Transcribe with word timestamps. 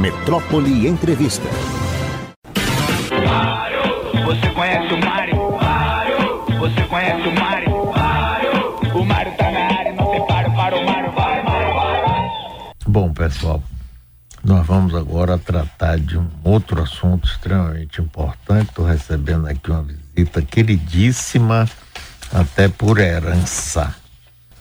Metrópole 0.00 0.88
Entrevista. 0.88 1.46
Você 4.24 4.50
conhece 4.54 4.94
o 4.94 4.98
Mário? 4.98 5.36
Você 6.58 6.82
conhece 6.84 7.28
o 7.28 7.34
Mário? 7.34 7.70
O 8.94 9.04
Mário 9.04 9.36
tá 9.36 9.50
na 9.50 9.60
área, 9.60 9.92
não 9.92 10.10
tem 10.10 10.26
paro 10.26 10.52
para 10.52 10.78
o 10.78 10.86
Mário. 10.86 11.12
Vai, 11.12 11.42
Mário, 11.42 11.74
vai. 11.74 12.70
Bom, 12.86 13.12
pessoal, 13.12 13.62
nós 14.42 14.66
vamos 14.66 14.94
agora 14.94 15.36
tratar 15.36 15.98
de 15.98 16.16
um 16.16 16.30
outro 16.44 16.82
assunto 16.82 17.28
extremamente 17.28 18.00
importante. 18.00 18.70
Estou 18.70 18.86
recebendo 18.86 19.48
aqui 19.48 19.70
uma 19.70 19.82
visita 19.82 20.40
queridíssima, 20.40 21.68
até 22.32 22.68
por 22.68 22.98
herança. 22.98 23.94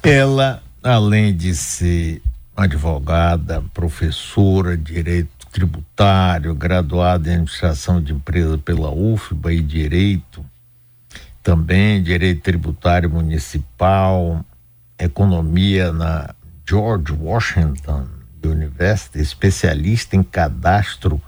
Ela, 0.04 0.62
além 0.84 1.34
de 1.34 1.56
ser 1.56 2.22
advogada, 2.64 3.64
professora 3.74 4.76
de 4.76 4.94
direito 4.94 5.48
tributário, 5.52 6.54
graduada 6.54 7.30
em 7.30 7.34
administração 7.34 8.02
de 8.02 8.14
empresa 8.14 8.58
pela 8.58 8.92
UFBA 8.92 9.54
e 9.54 9.62
direito, 9.62 10.46
também 11.42 12.04
direito 12.04 12.42
tributário 12.42 13.10
municipal, 13.10 14.44
economia 14.98 15.94
na 15.94 16.36
George 16.68 17.14
Washington 17.14 18.08
University, 18.44 19.20
especialista 19.20 20.16
em 20.16 20.24
cadastro 20.24 21.22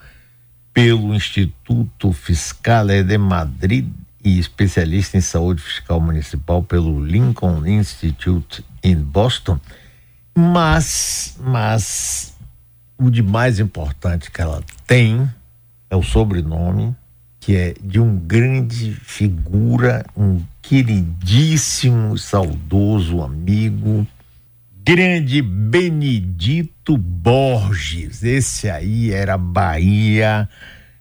pelo 0.73 1.15
Instituto 1.15 2.11
Fiscal 2.11 2.87
de 2.87 3.17
Madrid 3.17 3.89
e 4.23 4.37
especialista 4.37 5.17
em 5.17 5.21
saúde 5.21 5.61
fiscal 5.61 5.99
municipal 5.99 6.61
pelo 6.61 7.03
Lincoln 7.03 7.65
Institute 7.65 8.63
em 8.83 8.95
Boston. 8.95 9.59
Mas, 10.35 11.37
mas 11.39 12.33
o 12.97 13.09
de 13.09 13.21
mais 13.21 13.59
importante 13.59 14.31
que 14.31 14.41
ela 14.41 14.63
tem 14.87 15.29
é 15.89 15.95
o 15.95 16.03
sobrenome, 16.03 16.95
que 17.39 17.55
é 17.55 17.73
de 17.83 17.99
um 17.99 18.15
grande 18.17 18.93
figura, 18.93 20.05
um 20.15 20.41
queridíssimo, 20.61 22.17
saudoso 22.17 23.21
amigo, 23.21 24.07
grande 24.85 25.41
Benedito 25.41 26.97
Borges. 26.97 28.23
Esse 28.23 28.69
aí 28.69 29.11
era 29.11 29.37
Bahia, 29.37 30.47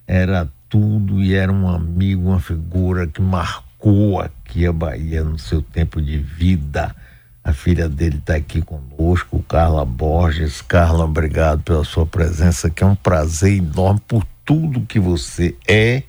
era 0.05 0.51
tudo 0.67 1.21
e 1.21 1.33
era 1.33 1.51
um 1.51 1.69
amigo, 1.69 2.29
uma 2.29 2.39
figura 2.39 3.05
que 3.07 3.21
marcou 3.21 4.19
aqui 4.19 4.65
a 4.65 4.73
Bahia 4.73 5.23
no 5.23 5.37
seu 5.37 5.61
tempo 5.61 6.01
de 6.01 6.17
vida. 6.17 6.95
A 7.43 7.53
filha 7.53 7.89
dele 7.89 8.17
está 8.17 8.35
aqui 8.35 8.61
conosco, 8.61 9.43
Carla 9.49 9.83
Borges. 9.83 10.61
Carla, 10.61 11.05
obrigado 11.05 11.63
pela 11.63 11.83
sua 11.83 12.05
presença, 12.05 12.69
que 12.69 12.83
é 12.83 12.87
um 12.87 12.95
prazer 12.95 13.57
enorme 13.57 13.99
por 14.07 14.23
tudo 14.45 14.85
que 14.85 14.99
você 14.99 15.55
é 15.67 16.03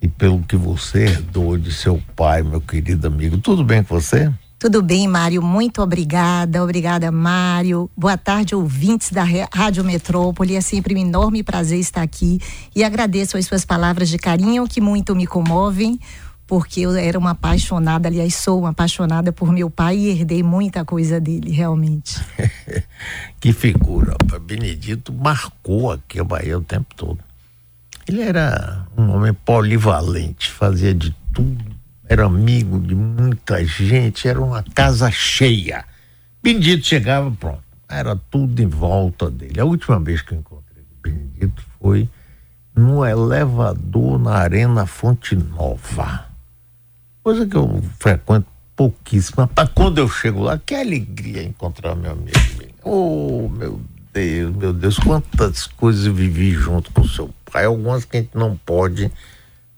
e 0.00 0.08
pelo 0.08 0.42
que 0.42 0.56
você 0.56 1.04
herdou 1.04 1.58
de 1.58 1.72
seu 1.72 2.02
pai, 2.14 2.42
meu 2.42 2.60
querido 2.60 3.06
amigo. 3.06 3.36
Tudo 3.38 3.62
bem 3.62 3.82
com 3.82 4.00
você? 4.00 4.32
Tudo 4.58 4.82
bem, 4.82 5.06
Mário. 5.06 5.42
Muito 5.42 5.82
obrigada. 5.82 6.62
Obrigada, 6.62 7.12
Mário. 7.12 7.90
Boa 7.94 8.16
tarde, 8.16 8.54
ouvintes 8.54 9.12
da 9.12 9.22
Rádio 9.52 9.84
Metrópole. 9.84 10.56
É 10.56 10.62
sempre 10.62 10.94
um 10.94 10.98
enorme 10.98 11.42
prazer 11.42 11.78
estar 11.78 12.00
aqui 12.00 12.40
e 12.74 12.82
agradeço 12.82 13.36
as 13.36 13.44
suas 13.44 13.66
palavras 13.66 14.08
de 14.08 14.16
carinho 14.16 14.66
que 14.66 14.80
muito 14.80 15.14
me 15.14 15.26
comovem 15.26 16.00
porque 16.46 16.82
eu 16.82 16.94
era 16.94 17.18
uma 17.18 17.30
apaixonada, 17.30 18.08
aliás, 18.08 18.34
sou 18.36 18.60
uma 18.60 18.70
apaixonada 18.70 19.32
por 19.32 19.52
meu 19.52 19.68
pai 19.68 19.96
e 19.96 20.08
herdei 20.10 20.42
muita 20.42 20.84
coisa 20.84 21.20
dele, 21.20 21.50
realmente. 21.50 22.20
que 23.40 23.52
figura. 23.52 24.16
Benedito 24.40 25.12
marcou 25.12 25.90
aqui 25.90 26.20
a 26.20 26.24
Bahia 26.24 26.56
o 26.56 26.62
tempo 26.62 26.94
todo. 26.94 27.18
Ele 28.06 28.22
era 28.22 28.86
um 28.96 29.10
homem 29.10 29.34
polivalente, 29.34 30.48
fazia 30.48 30.94
de 30.94 31.12
tudo, 31.34 31.64
era 32.08 32.24
amigo 32.24 32.78
de 32.78 32.94
muita 32.94 33.64
gente, 33.64 34.28
era 34.28 34.40
uma 34.40 34.62
casa 34.62 35.10
cheia. 35.10 35.84
Benedito 36.40 36.86
chegava, 36.86 37.28
pronto, 37.32 37.62
era 37.88 38.14
tudo 38.30 38.62
em 38.62 38.68
volta 38.68 39.28
dele. 39.28 39.58
A 39.58 39.64
última 39.64 39.98
vez 39.98 40.22
que 40.22 40.32
eu 40.32 40.38
encontrei 40.38 40.84
o 40.84 41.02
Benedito 41.02 41.60
foi 41.80 42.08
no 42.72 43.04
elevador 43.04 44.20
na 44.20 44.34
Arena 44.34 44.86
Fonte 44.86 45.34
Nova 45.34 46.25
coisa 47.26 47.44
que 47.44 47.56
eu 47.56 47.82
frequento 47.98 48.46
pouquíssimo. 48.76 49.50
Mas 49.56 49.68
quando 49.70 49.98
eu 49.98 50.08
chego 50.08 50.44
lá, 50.44 50.60
que 50.64 50.76
alegria 50.76 51.42
encontrar 51.42 51.96
meu 51.96 52.12
amigo. 52.12 52.38
Oh, 52.84 53.48
meu 53.48 53.80
Deus, 54.14 54.54
meu 54.54 54.72
Deus, 54.72 54.96
quantas 54.96 55.66
coisas 55.66 56.06
vivi 56.06 56.52
junto 56.52 56.92
com 56.92 57.02
seu 57.02 57.28
pai, 57.50 57.64
algumas 57.64 58.04
que 58.04 58.16
a 58.16 58.20
gente 58.20 58.30
não 58.32 58.56
pode 58.56 59.10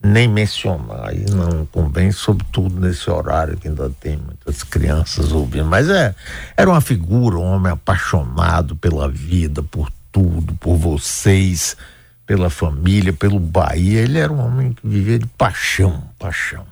nem 0.04 0.28
mencionar 0.28 1.16
e 1.16 1.24
não 1.30 1.64
convém, 1.64 2.12
sobretudo 2.12 2.78
nesse 2.78 3.08
horário 3.08 3.56
que 3.56 3.66
ainda 3.66 3.88
tem 3.98 4.18
muitas 4.18 4.62
crianças 4.62 5.32
ouvindo. 5.32 5.64
Mas 5.64 5.88
é, 5.88 6.14
era 6.54 6.68
uma 6.68 6.82
figura, 6.82 7.38
um 7.38 7.44
homem 7.44 7.72
apaixonado 7.72 8.76
pela 8.76 9.08
vida, 9.08 9.62
por 9.62 9.90
tudo, 10.12 10.52
por 10.56 10.76
vocês, 10.76 11.78
pela 12.26 12.50
família, 12.50 13.14
pelo 13.14 13.40
Bahia. 13.40 14.02
Ele 14.02 14.18
era 14.18 14.30
um 14.30 14.38
homem 14.38 14.74
que 14.74 14.86
vivia 14.86 15.18
de 15.18 15.26
paixão, 15.28 16.04
paixão. 16.18 16.66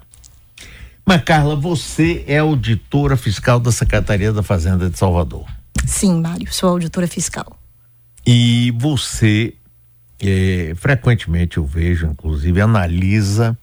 Mas, 1.09 1.23
Carla, 1.23 1.55
você 1.55 2.25
é 2.27 2.39
auditora 2.39 3.17
fiscal 3.17 3.61
da 3.61 3.71
Secretaria 3.71 4.33
da 4.33 4.43
Fazenda 4.43 4.91
de 4.91 4.99
Salvador. 4.99 5.47
Sim, 5.87 6.21
Mário, 6.21 6.53
sou 6.53 6.71
auditora 6.71 7.07
fiscal. 7.07 7.57
E 8.27 8.75
você, 8.77 9.55
é, 10.21 10.73
frequentemente 10.75 11.59
eu 11.59 11.65
vejo, 11.65 12.09
inclusive, 12.09 12.61
analisa 12.61 13.57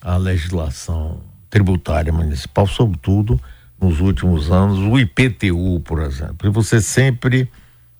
a 0.00 0.16
legislação 0.16 1.20
tributária 1.50 2.12
municipal, 2.12 2.68
sobretudo 2.68 3.40
nos 3.80 3.98
últimos 3.98 4.52
anos, 4.52 4.78
o 4.78 4.96
IPTU, 4.96 5.80
por 5.80 6.00
exemplo. 6.00 6.48
E 6.48 6.50
você 6.50 6.80
sempre 6.80 7.50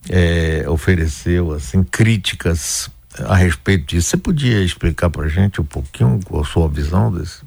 é, 0.08 0.64
ofereceu 0.68 1.52
assim 1.52 1.82
críticas 1.82 2.88
a 3.18 3.34
respeito 3.34 3.86
disso. 3.86 4.10
Você 4.10 4.16
podia 4.16 4.62
explicar 4.62 5.10
para 5.10 5.24
a 5.24 5.28
gente 5.28 5.60
um 5.60 5.64
pouquinho 5.64 6.20
a 6.40 6.44
sua 6.44 6.68
visão 6.68 7.12
desse 7.12 7.44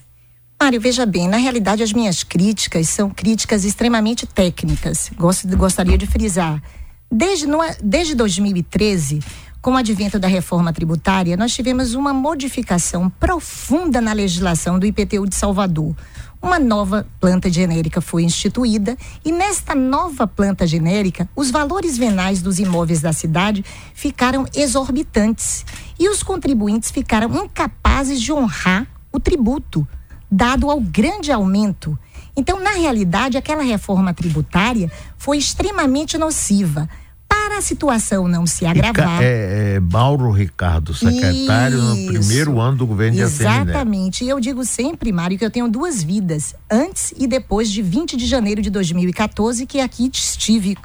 Mário, 0.62 0.82
veja 0.82 1.06
bem, 1.06 1.26
na 1.26 1.38
realidade 1.38 1.82
as 1.82 1.94
minhas 1.94 2.22
críticas 2.22 2.90
são 2.90 3.10
críticas 3.10 3.64
extremamente 3.64 4.28
técnicas. 4.28 5.10
Gosto, 5.18 5.48
gostaria 5.56 5.98
de 5.98 6.06
frisar. 6.06 6.62
Desde, 7.10 7.48
no, 7.48 7.60
desde 7.82 8.14
2013, 8.14 9.20
com 9.62 9.72
o 9.72 9.78
advento 9.78 10.20
da 10.20 10.28
reforma 10.28 10.74
tributária, 10.74 11.38
nós 11.38 11.54
tivemos 11.54 11.94
uma 11.94 12.14
modificação 12.14 13.10
profunda 13.10 14.02
na 14.02 14.12
legislação 14.12 14.78
do 14.78 14.86
IPTU 14.86 15.28
de 15.28 15.34
Salvador. 15.34 15.96
Uma 16.42 16.60
nova 16.60 17.08
planta 17.22 17.50
genérica 17.50 18.02
foi 18.02 18.24
instituída 18.24 18.98
e 19.24 19.32
nesta 19.32 19.74
nova 19.74 20.28
planta 20.28 20.68
genérica, 20.68 21.28
os 21.38 21.50
valores 21.50 21.98
venais 21.98 22.42
dos 22.42 22.60
imóveis 22.60 23.00
da 23.00 23.14
cidade 23.14 23.64
ficaram 23.94 24.46
exorbitantes 24.54 25.66
e 25.98 26.10
os 26.10 26.22
contribuintes 26.22 26.92
ficaram 26.92 27.34
incapazes 27.46 28.22
de 28.22 28.34
honrar 28.34 28.86
o 29.10 29.22
tributo 29.22 29.88
dado 30.32 30.70
ao 30.70 30.80
grande 30.80 31.32
aumento. 31.32 31.98
Então, 32.36 32.62
na 32.62 32.72
realidade, 32.72 33.38
aquela 33.38 33.64
reforma 33.64 34.14
tributária 34.14 34.92
foi 35.18 35.38
extremamente 35.38 36.18
nociva. 36.18 36.88
Para 37.28 37.60
a 37.60 37.62
situação 37.62 38.28
não 38.28 38.46
se 38.48 38.66
agravar. 38.66 39.22
É, 39.22 39.76
é 39.76 39.80
Mauro 39.80 40.32
Ricardo, 40.32 40.94
secretário 40.94 41.78
Isso. 41.78 41.96
no 41.96 42.06
primeiro 42.08 42.60
ano 42.60 42.78
do 42.78 42.88
governo 42.88 43.18
de 43.18 43.22
Exatamente. 43.22 44.24
E 44.24 44.30
eu 44.30 44.40
digo 44.40 44.66
sempre, 44.66 45.12
Mário, 45.12 45.38
que 45.38 45.46
eu 45.46 45.52
tenho 45.52 45.68
duas 45.68 46.02
vidas, 46.02 46.56
antes 46.72 47.14
e 47.18 47.28
depois 47.28 47.70
de 47.70 47.82
20 47.82 48.18
de 48.18 48.26
janeiro 48.26 48.62
de 48.62 48.70
2014, 48.70 49.66
que 49.68 49.80
aqui 49.80 50.10
estive 50.12 50.78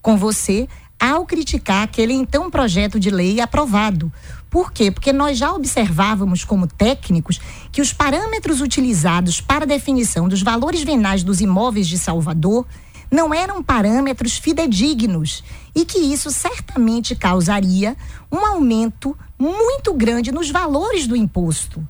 com 0.00 0.16
você 0.16 0.68
ao 0.98 1.26
criticar 1.26 1.82
aquele 1.82 2.12
então 2.12 2.50
projeto 2.50 2.98
de 2.98 3.10
lei 3.10 3.40
aprovado. 3.40 4.12
Por 4.52 4.70
quê? 4.70 4.90
Porque 4.90 5.14
nós 5.14 5.38
já 5.38 5.50
observávamos 5.50 6.44
como 6.44 6.66
técnicos 6.66 7.40
que 7.72 7.80
os 7.80 7.90
parâmetros 7.90 8.60
utilizados 8.60 9.40
para 9.40 9.64
a 9.64 9.66
definição 9.66 10.28
dos 10.28 10.42
valores 10.42 10.82
venais 10.82 11.24
dos 11.24 11.40
imóveis 11.40 11.88
de 11.88 11.96
Salvador 11.96 12.66
não 13.10 13.32
eram 13.32 13.62
parâmetros 13.62 14.36
fidedignos 14.36 15.42
e 15.74 15.86
que 15.86 15.98
isso 15.98 16.30
certamente 16.30 17.16
causaria 17.16 17.96
um 18.30 18.44
aumento 18.44 19.16
muito 19.38 19.94
grande 19.94 20.30
nos 20.30 20.50
valores 20.50 21.06
do 21.06 21.16
imposto. 21.16 21.82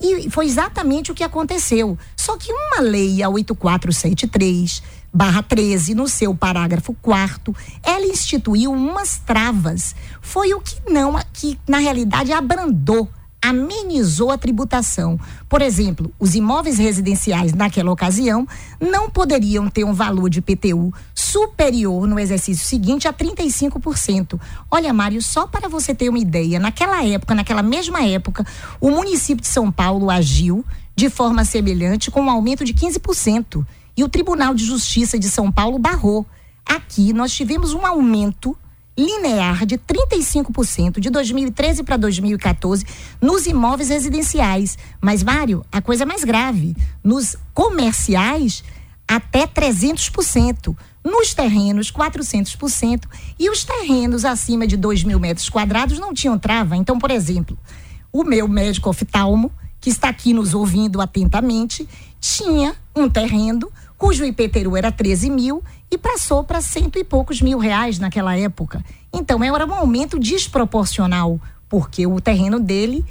E 0.00 0.28
foi 0.30 0.46
exatamente 0.46 1.12
o 1.12 1.14
que 1.14 1.22
aconteceu. 1.22 1.96
Só 2.16 2.36
que 2.36 2.52
uma 2.52 2.80
lei, 2.80 3.22
a 3.22 3.28
8473, 3.28 4.82
barra 5.12 5.42
13, 5.42 5.94
no 5.94 6.08
seu 6.08 6.34
parágrafo 6.34 6.94
4 7.02 7.54
ela 7.82 8.06
instituiu 8.06 8.72
umas 8.72 9.18
travas. 9.18 9.94
Foi 10.20 10.54
o 10.54 10.60
que 10.60 10.80
não, 10.90 11.18
que 11.32 11.58
na 11.66 11.78
realidade 11.78 12.32
abrandou 12.32 13.08
amenizou 13.42 14.30
a 14.30 14.38
tributação. 14.38 15.18
Por 15.48 15.62
exemplo, 15.62 16.12
os 16.18 16.34
imóveis 16.34 16.78
residenciais 16.78 17.54
naquela 17.54 17.90
ocasião 17.90 18.46
não 18.78 19.08
poderiam 19.08 19.68
ter 19.68 19.84
um 19.84 19.94
valor 19.94 20.28
de 20.28 20.42
PTU 20.42 20.92
superior 21.14 22.06
no 22.06 22.18
exercício 22.18 22.66
seguinte 22.66 23.08
a 23.08 23.12
35%. 23.12 24.38
Olha, 24.70 24.92
Mário, 24.92 25.22
só 25.22 25.46
para 25.46 25.68
você 25.68 25.94
ter 25.94 26.08
uma 26.08 26.18
ideia, 26.18 26.58
naquela 26.58 27.02
época, 27.02 27.34
naquela 27.34 27.62
mesma 27.62 28.04
época, 28.04 28.44
o 28.80 28.90
município 28.90 29.42
de 29.42 29.48
São 29.48 29.72
Paulo 29.72 30.10
agiu 30.10 30.64
de 30.94 31.08
forma 31.08 31.44
semelhante 31.44 32.10
com 32.10 32.20
um 32.20 32.30
aumento 32.30 32.64
de 32.64 32.74
15%. 32.74 33.64
E 34.00 34.02
o 34.02 34.08
Tribunal 34.08 34.54
de 34.54 34.64
Justiça 34.64 35.18
de 35.18 35.28
São 35.28 35.52
Paulo 35.52 35.78
barrou. 35.78 36.24
Aqui 36.64 37.12
nós 37.12 37.34
tivemos 37.34 37.74
um 37.74 37.84
aumento 37.84 38.56
linear 38.96 39.66
de 39.66 39.76
35% 39.76 40.98
de 40.98 41.10
2013 41.10 41.82
para 41.82 41.98
2014 41.98 42.86
nos 43.20 43.44
imóveis 43.44 43.90
residenciais. 43.90 44.78
Mas, 45.02 45.22
Mário, 45.22 45.62
a 45.70 45.82
coisa 45.82 46.04
é 46.04 46.06
mais 46.06 46.24
grave. 46.24 46.74
Nos 47.04 47.36
comerciais, 47.52 48.64
até 49.06 49.46
300%. 49.46 50.74
Nos 51.04 51.34
terrenos, 51.34 51.92
400%. 51.92 53.02
E 53.38 53.50
os 53.50 53.64
terrenos 53.64 54.24
acima 54.24 54.66
de 54.66 54.78
2 54.78 55.04
mil 55.04 55.20
metros 55.20 55.50
quadrados 55.50 55.98
não 55.98 56.14
tinham 56.14 56.38
trava. 56.38 56.74
Então, 56.74 56.98
por 56.98 57.10
exemplo, 57.10 57.58
o 58.10 58.24
meu 58.24 58.48
médico 58.48 58.88
oftalmo, 58.88 59.52
que 59.78 59.90
está 59.90 60.08
aqui 60.08 60.32
nos 60.32 60.54
ouvindo 60.54 61.02
atentamente, 61.02 61.86
tinha 62.18 62.74
um 62.96 63.10
terreno 63.10 63.70
cujo 64.00 64.24
IPTU 64.24 64.78
era 64.78 64.90
13 64.90 65.28
mil 65.28 65.62
e 65.90 65.98
passou 65.98 66.42
para 66.42 66.62
cento 66.62 66.98
e 66.98 67.04
poucos 67.04 67.42
mil 67.42 67.58
reais 67.58 67.98
naquela 67.98 68.34
época. 68.34 68.82
Então 69.12 69.44
era 69.44 69.66
um 69.66 69.74
aumento 69.74 70.18
desproporcional, 70.18 71.38
porque 71.68 72.06
o 72.06 72.18
terreno 72.18 72.58
dele 72.58 73.04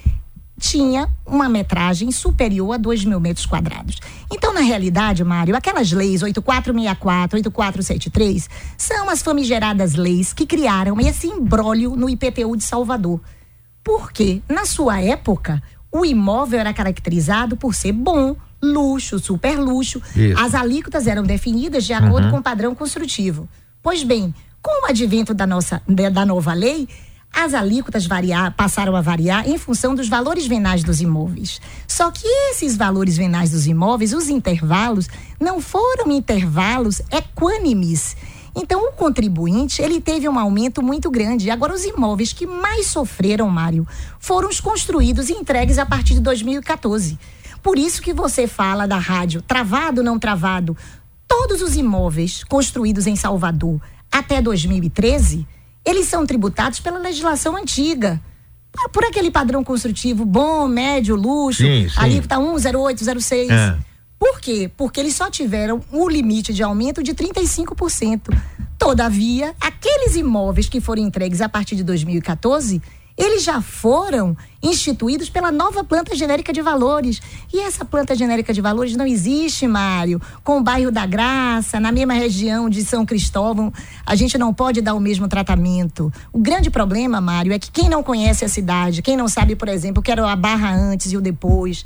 tinha 0.59 1.07
uma 1.27 1.47
metragem 1.47 2.11
superior 2.11 2.73
a 2.73 2.77
2 2.77 3.05
mil 3.05 3.19
metros 3.19 3.45
quadrados. 3.45 3.99
Então, 4.31 4.51
na 4.51 4.61
realidade, 4.61 5.23
Mário, 5.23 5.55
aquelas 5.55 5.91
leis 5.91 6.23
8464, 6.23 7.37
8473 7.37 8.49
são 8.75 9.09
as 9.11 9.21
famigeradas 9.21 9.93
leis 9.93 10.33
que 10.33 10.47
criaram 10.47 10.99
esse 10.99 11.27
imbróglio 11.27 11.95
no 11.95 12.09
IPTU 12.09 12.57
de 12.57 12.63
Salvador. 12.63 13.21
Porque, 13.83 14.41
na 14.49 14.65
sua 14.65 14.99
época, 14.99 15.61
o 15.91 16.03
imóvel 16.03 16.59
era 16.59 16.73
caracterizado 16.73 17.55
por 17.55 17.75
ser 17.75 17.93
bom, 17.93 18.35
luxo, 18.61 19.19
super 19.19 19.59
luxo. 19.59 20.01
Isso. 20.15 20.39
As 20.39 20.53
alíquotas 20.53 21.07
eram 21.07 21.23
definidas 21.23 21.85
de 21.85 21.93
acordo 21.93 22.25
uhum. 22.25 22.31
com 22.31 22.37
o 22.37 22.43
padrão 22.43 22.75
construtivo. 22.75 23.47
Pois 23.81 24.03
bem, 24.03 24.33
com 24.61 24.85
o 24.85 24.89
advento 24.89 25.33
da, 25.33 25.47
nossa, 25.47 25.81
da 25.87 26.25
nova 26.25 26.53
lei, 26.53 26.87
as 27.33 27.53
alíquotas 27.53 28.05
variar, 28.05 28.53
passaram 28.55 28.95
a 28.95 29.01
variar 29.01 29.47
em 29.47 29.57
função 29.57 29.95
dos 29.95 30.09
valores 30.09 30.47
venais 30.47 30.83
dos 30.83 30.99
imóveis. 30.99 31.61
Só 31.87 32.11
que 32.11 32.27
esses 32.51 32.75
valores 32.75 33.15
venais 33.15 33.51
dos 33.51 33.67
imóveis, 33.67 34.13
os 34.13 34.29
intervalos, 34.29 35.07
não 35.39 35.61
foram 35.61 36.11
intervalos 36.11 37.01
equânimes. 37.11 38.15
Então, 38.55 38.89
o 38.89 38.91
contribuinte, 38.91 39.81
ele 39.81 40.01
teve 40.01 40.27
um 40.27 40.37
aumento 40.37 40.81
muito 40.81 41.09
grande. 41.09 41.49
Agora, 41.49 41.73
os 41.73 41.85
imóveis 41.85 42.33
que 42.33 42.45
mais 42.45 42.87
sofreram, 42.87 43.47
Mário, 43.47 43.87
foram 44.19 44.49
os 44.49 44.59
construídos 44.59 45.29
e 45.29 45.33
entregues 45.33 45.77
a 45.77 45.85
partir 45.85 46.15
de 46.15 46.19
2014. 46.19 47.17
Por 47.61 47.77
isso 47.77 48.01
que 48.01 48.13
você 48.13 48.47
fala 48.47 48.87
da 48.87 48.97
rádio 48.97 49.41
travado 49.41 50.01
ou 50.01 50.05
não 50.05 50.17
travado. 50.17 50.75
Todos 51.27 51.61
os 51.61 51.75
imóveis 51.75 52.43
construídos 52.43 53.05
em 53.05 53.15
Salvador 53.15 53.79
até 54.11 54.41
2013, 54.41 55.47
eles 55.85 56.07
são 56.07 56.25
tributados 56.25 56.79
pela 56.79 56.97
legislação 56.97 57.55
antiga. 57.55 58.19
Por 58.91 59.03
aquele 59.03 59.31
padrão 59.31 59.63
construtivo 59.63 60.25
bom, 60.25 60.67
médio, 60.67 61.15
luxo, 61.15 61.63
sim, 61.63 61.87
sim. 61.89 61.95
alíquota 61.97 62.39
1, 62.39 62.55
08, 62.77 63.21
06. 63.21 63.49
É. 63.49 63.77
Por 64.17 64.39
quê? 64.39 64.69
Porque 64.75 64.99
eles 64.99 65.15
só 65.15 65.29
tiveram 65.29 65.81
o 65.91 66.09
limite 66.09 66.53
de 66.53 66.61
aumento 66.61 67.01
de 67.01 67.13
35%. 67.13 68.37
Todavia, 68.77 69.55
aqueles 69.59 70.15
imóveis 70.15 70.69
que 70.69 70.79
foram 70.79 71.03
entregues 71.03 71.41
a 71.41 71.49
partir 71.49 71.75
de 71.75 71.83
2014 71.83 72.81
eles 73.17 73.43
já 73.43 73.61
foram 73.61 74.35
instituídos 74.61 75.29
pela 75.29 75.51
nova 75.51 75.83
planta 75.83 76.15
genérica 76.15 76.53
de 76.53 76.61
valores. 76.61 77.21
E 77.53 77.59
essa 77.59 77.83
planta 77.83 78.15
genérica 78.15 78.53
de 78.53 78.61
valores 78.61 78.95
não 78.95 79.05
existe, 79.05 79.67
Mário, 79.67 80.21
com 80.43 80.57
o 80.57 80.63
bairro 80.63 80.91
da 80.91 81.05
Graça, 81.05 81.79
na 81.79 81.91
mesma 81.91 82.13
região 82.13 82.69
de 82.69 82.83
São 82.83 83.05
Cristóvão. 83.05 83.73
A 84.05 84.15
gente 84.15 84.37
não 84.37 84.53
pode 84.53 84.81
dar 84.81 84.93
o 84.93 84.99
mesmo 84.99 85.27
tratamento. 85.27 86.11
O 86.31 86.39
grande 86.39 86.69
problema, 86.69 87.19
Mário, 87.19 87.53
é 87.53 87.59
que 87.59 87.71
quem 87.71 87.89
não 87.89 88.01
conhece 88.01 88.45
a 88.45 88.49
cidade, 88.49 89.01
quem 89.01 89.17
não 89.17 89.27
sabe, 89.27 89.55
por 89.55 89.67
exemplo, 89.67 90.01
que 90.01 90.11
era 90.11 90.29
a 90.29 90.35
barra 90.35 90.73
antes 90.73 91.11
e 91.11 91.17
o 91.17 91.21
depois, 91.21 91.85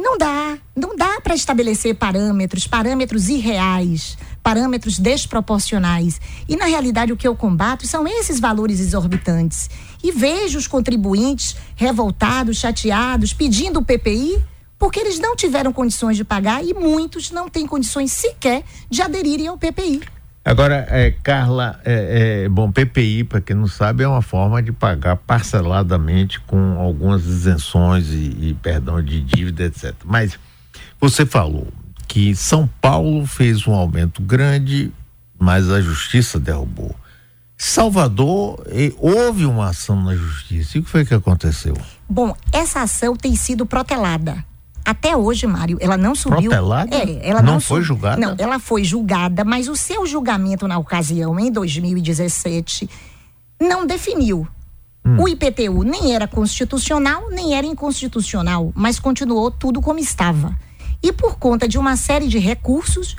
não 0.00 0.16
dá, 0.16 0.58
não 0.74 0.96
dá 0.96 1.20
para 1.20 1.34
estabelecer 1.34 1.94
parâmetros, 1.94 2.66
parâmetros 2.66 3.28
irreais, 3.28 4.16
parâmetros 4.42 4.98
desproporcionais. 4.98 6.18
E 6.48 6.56
na 6.56 6.64
realidade 6.64 7.12
o 7.12 7.16
que 7.16 7.28
eu 7.28 7.36
combato 7.36 7.86
são 7.86 8.08
esses 8.08 8.40
valores 8.40 8.80
exorbitantes. 8.80 9.68
E 10.02 10.10
vejo 10.10 10.58
os 10.58 10.66
contribuintes 10.66 11.54
revoltados, 11.76 12.56
chateados, 12.56 13.34
pedindo 13.34 13.80
o 13.80 13.84
PPI, 13.84 14.42
porque 14.78 14.98
eles 14.98 15.18
não 15.18 15.36
tiveram 15.36 15.72
condições 15.72 16.16
de 16.16 16.24
pagar 16.24 16.64
e 16.64 16.72
muitos 16.72 17.30
não 17.30 17.50
têm 17.50 17.66
condições 17.66 18.10
sequer 18.10 18.64
de 18.88 19.02
aderirem 19.02 19.48
ao 19.48 19.58
PPI. 19.58 20.00
Agora, 20.42 20.86
é, 20.88 21.10
Carla, 21.10 21.78
é, 21.84 22.44
é, 22.44 22.48
bom, 22.48 22.72
PPI, 22.72 23.24
para 23.24 23.42
quem 23.42 23.54
não 23.54 23.66
sabe, 23.66 24.02
é 24.02 24.08
uma 24.08 24.22
forma 24.22 24.62
de 24.62 24.72
pagar 24.72 25.16
parceladamente 25.16 26.40
com 26.40 26.78
algumas 26.78 27.26
isenções 27.26 28.08
e, 28.08 28.48
e 28.48 28.56
perdão 28.62 29.02
de 29.02 29.20
dívida, 29.20 29.64
etc. 29.64 29.94
Mas 30.04 30.38
você 30.98 31.26
falou 31.26 31.68
que 32.08 32.34
São 32.34 32.68
Paulo 32.80 33.26
fez 33.26 33.66
um 33.66 33.72
aumento 33.72 34.22
grande, 34.22 34.90
mas 35.38 35.70
a 35.70 35.80
justiça 35.80 36.40
derrubou. 36.40 36.96
Salvador, 37.56 38.66
houve 38.96 39.44
uma 39.44 39.68
ação 39.68 40.02
na 40.02 40.16
justiça. 40.16 40.78
E 40.78 40.80
o 40.80 40.84
que 40.84 40.88
foi 40.90 41.04
que 41.04 41.12
aconteceu? 41.12 41.76
Bom, 42.08 42.34
essa 42.50 42.80
ação 42.80 43.14
tem 43.14 43.36
sido 43.36 43.66
protelada. 43.66 44.42
Até 44.90 45.16
hoje, 45.16 45.46
Mário, 45.46 45.78
ela 45.80 45.96
não 45.96 46.16
subiu. 46.16 46.50
Protelada? 46.50 46.96
É, 46.96 47.20
ela 47.22 47.40
não, 47.40 47.54
não 47.54 47.60
foi 47.60 47.80
julgada? 47.80 48.20
Não, 48.20 48.34
ela 48.36 48.58
foi 48.58 48.82
julgada, 48.82 49.44
mas 49.44 49.68
o 49.68 49.76
seu 49.76 50.04
julgamento 50.04 50.66
na 50.66 50.78
ocasião, 50.78 51.38
em 51.38 51.48
2017, 51.52 52.90
não 53.60 53.86
definiu. 53.86 54.48
Hum. 55.06 55.22
O 55.22 55.28
IPTU 55.28 55.84
nem 55.84 56.12
era 56.12 56.26
constitucional, 56.26 57.30
nem 57.30 57.54
era 57.54 57.64
inconstitucional, 57.64 58.72
mas 58.74 58.98
continuou 58.98 59.48
tudo 59.48 59.80
como 59.80 60.00
estava. 60.00 60.58
E 61.00 61.12
por 61.12 61.38
conta 61.38 61.68
de 61.68 61.78
uma 61.78 61.94
série 61.96 62.26
de 62.26 62.40
recursos, 62.40 63.16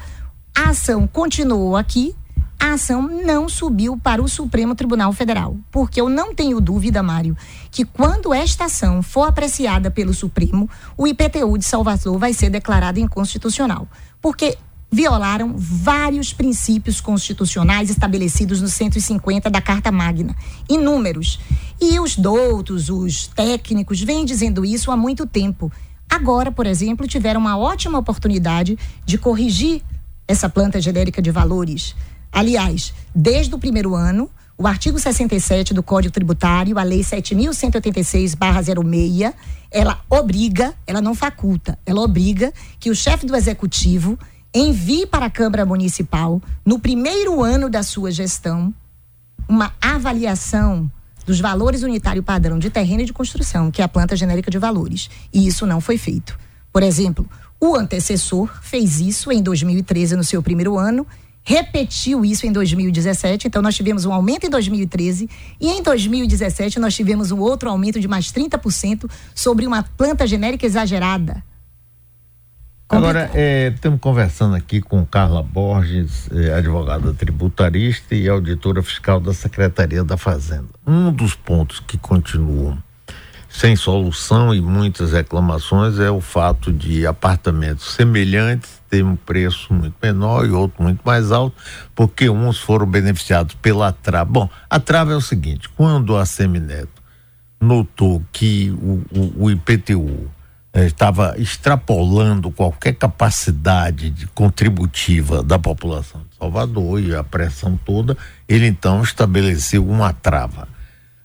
a 0.54 0.72
ação 0.72 1.08
continuou 1.08 1.78
aqui, 1.78 2.14
a 2.62 2.74
ação 2.74 3.02
não 3.02 3.50
subiu 3.50 3.98
para 3.98 4.22
o 4.22 4.28
Supremo 4.28 4.76
Tribunal 4.76 5.12
Federal. 5.14 5.58
Porque 5.72 6.00
eu 6.00 6.08
não 6.08 6.36
tenho 6.36 6.62
dúvida, 6.62 7.02
Mário, 7.02 7.36
que 7.72 7.84
quando 7.84 8.32
esta 8.32 8.66
ação 8.66 9.02
for 9.02 9.24
apreciada 9.24 9.90
pelo 9.90 10.14
Supremo, 10.14 10.70
o 10.96 11.08
IPTU 11.08 11.58
de 11.58 11.66
Salvador 11.66 12.20
vai 12.20 12.34
ser 12.34 12.52
declarado 12.52 13.00
inconstitucional. 13.00 13.88
Porque 14.22 14.60
violaram 14.92 15.56
vários 15.58 16.34
princípios 16.34 17.02
constitucionais 17.02 17.90
estabelecidos 17.90 18.62
no 18.62 18.68
150 18.68 19.50
da 19.50 19.60
Carta 19.60 19.92
Magna, 19.92 20.36
inúmeros. 20.70 21.40
E 21.82 22.00
os 22.00 22.16
doutos, 22.16 22.90
os 22.90 23.26
técnicos, 23.26 24.02
vêm 24.02 24.24
dizendo 24.24 24.64
isso 24.64 24.92
há 24.92 24.96
muito 24.96 25.26
tempo. 25.26 25.72
Agora, 26.08 26.52
por 26.52 26.68
exemplo, 26.68 27.08
tiveram 27.08 27.42
uma 27.42 27.58
ótima 27.58 27.98
oportunidade 27.98 28.78
de 29.04 29.18
corrigir 29.18 29.82
essa 30.28 30.48
planta 30.48 30.80
genérica 30.80 31.24
de 31.24 31.32
valores 31.32 31.96
Aliás, 32.32 32.94
desde 33.14 33.54
o 33.54 33.60
primeiro 33.60 33.96
ano, 33.96 34.30
o 34.58 34.68
artigo 34.68 35.00
67 35.00 35.74
do 35.74 35.82
Código 35.82 36.14
Tributário, 36.14 36.78
a 36.78 36.84
Lei 36.84 37.02
7.186-06, 37.02 39.34
ela 39.72 40.02
obriga, 40.10 40.76
ela 40.86 41.02
não 41.02 41.16
faculta, 41.16 41.80
ela 41.86 42.02
obriga 42.02 42.54
que 42.80 42.90
o 42.90 42.96
chefe 42.96 43.26
do 43.26 43.36
executivo 43.36 44.20
envie 44.54 45.06
para 45.06 45.26
a 45.26 45.30
Câmara 45.30 45.66
Municipal, 45.66 46.42
no 46.66 46.78
primeiro 46.78 47.42
ano 47.42 47.70
da 47.70 47.84
sua 47.84 48.12
gestão, 48.12 48.74
uma 49.48 49.74
avaliação 49.82 50.92
dos 51.26 51.40
valores 51.40 51.84
unitário 51.84 52.22
padrão 52.22 52.60
de 52.60 52.70
terreno 52.70 53.02
e 53.02 53.06
de 53.06 53.14
construção, 53.14 53.72
que 53.72 53.82
é 53.82 53.86
a 53.86 53.88
planta 53.88 54.16
genérica 54.16 54.52
de 54.52 54.58
valores. 54.58 55.10
E 55.34 55.48
isso 55.48 55.66
não 55.66 55.82
foi 55.82 55.98
feito. 55.98 56.38
Por 56.72 56.84
exemplo, 56.84 57.28
o 57.60 57.76
antecessor 57.76 58.50
fez 58.62 59.00
isso 59.00 59.32
em 59.32 59.42
2013, 59.42 60.16
no 60.16 60.24
seu 60.24 60.42
primeiro 60.42 60.78
ano, 60.78 61.06
repetiu 61.44 62.24
isso 62.24 62.46
em 62.46 62.52
2017. 62.52 63.48
Então, 63.48 63.62
nós 63.62 63.76
tivemos 63.76 64.06
um 64.06 64.14
aumento 64.14 64.46
em 64.46 64.50
2013 64.50 65.30
e 65.60 65.70
em 65.70 65.82
2017 65.82 66.80
nós 66.80 66.96
tivemos 66.96 67.32
um 67.32 67.40
outro 67.40 67.70
aumento 67.70 68.00
de 68.00 68.08
mais 68.08 68.32
30% 68.32 69.10
sobre 69.34 69.66
uma 69.66 69.84
planta 69.84 70.28
genérica 70.28 70.66
exagerada. 70.66 71.44
Agora, 72.92 73.32
é, 73.34 73.72
estamos 73.74 74.02
conversando 74.02 74.54
aqui 74.54 74.82
com 74.82 75.06
Carla 75.06 75.42
Borges, 75.42 76.30
é, 76.30 76.54
advogada 76.54 77.14
tributarista 77.14 78.14
e 78.14 78.28
auditora 78.28 78.84
fiscal 78.84 79.18
da 79.18 79.34
Secretaria 79.34 80.04
da 80.04 80.18
Fazenda. 80.18 80.68
Um 80.86 81.10
dos 81.10 81.34
pontos 81.34 81.80
que 81.80 81.98
continuam 81.98 82.78
sem 83.48 83.78
solução 83.78 84.54
e 84.54 84.60
muitas 84.60 85.14
reclamações 85.14 86.00
é 86.00 86.12
o 86.12 86.20
fato 86.20 86.72
de 86.72 87.08
apartamentos 87.08 87.94
semelhantes 87.94 88.81
terem 88.92 89.06
um 89.06 89.16
preço 89.16 89.74
muito 89.74 89.96
menor 90.04 90.46
e 90.46 90.52
outro 90.52 90.84
muito 90.84 91.02
mais 91.06 91.32
alto, 91.32 91.56
porque 91.96 92.30
uns 92.30 92.60
foram 92.60 92.86
beneficiados 92.86 93.56
pela 93.56 93.94
trava. 93.94 94.30
Bom, 94.30 94.50
a 94.70 94.80
trava 94.80 95.14
é 95.14 95.16
o 95.16 95.22
seguinte: 95.22 95.70
quando 95.70 96.18
a 96.18 96.26
Semineto 96.26 97.02
notou 97.60 98.22
que 98.34 98.70
o, 98.72 99.02
o, 99.18 99.46
o 99.46 99.52
IPTU 99.52 100.30
eh, 100.74 100.86
estava 100.86 101.36
extrapolando 101.38 102.52
qualquer 102.52 102.94
capacidade 102.96 104.10
de 104.10 104.28
contributiva 104.28 105.42
da 105.42 105.58
população 105.58 106.22
de 106.30 106.36
Salvador 106.38 107.00
e 107.00 107.16
a 107.16 107.24
pressão 107.24 107.80
toda, 107.86 108.18
ele 108.48 108.68
então 108.68 109.02
estabeleceu 109.02 109.88
uma 109.88 110.12
trava. 110.12 110.68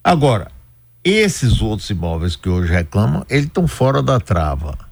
Agora, 0.04 0.52
esses 1.02 1.60
outros 1.60 1.90
imóveis 1.90 2.36
que 2.36 2.48
hoje 2.48 2.70
reclamam, 2.72 3.24
eles 3.28 3.46
estão 3.46 3.66
fora 3.66 4.02
da 4.02 4.20
trava. 4.20 4.86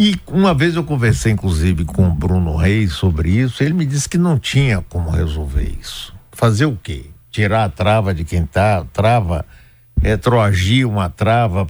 E 0.00 0.14
uma 0.28 0.54
vez 0.54 0.76
eu 0.76 0.84
conversei, 0.84 1.32
inclusive, 1.32 1.84
com 1.84 2.06
o 2.06 2.12
Bruno 2.12 2.54
Reis 2.54 2.92
sobre 2.92 3.32
isso, 3.32 3.64
ele 3.64 3.74
me 3.74 3.84
disse 3.84 4.08
que 4.08 4.16
não 4.16 4.38
tinha 4.38 4.80
como 4.88 5.10
resolver 5.10 5.74
isso. 5.80 6.14
Fazer 6.30 6.66
o 6.66 6.78
quê? 6.80 7.06
Tirar 7.32 7.64
a 7.64 7.68
trava 7.68 8.14
de 8.14 8.24
quem 8.24 8.46
tá, 8.46 8.86
trava 8.92 9.44
retroagir 10.00 10.88
uma 10.88 11.10
trava, 11.10 11.66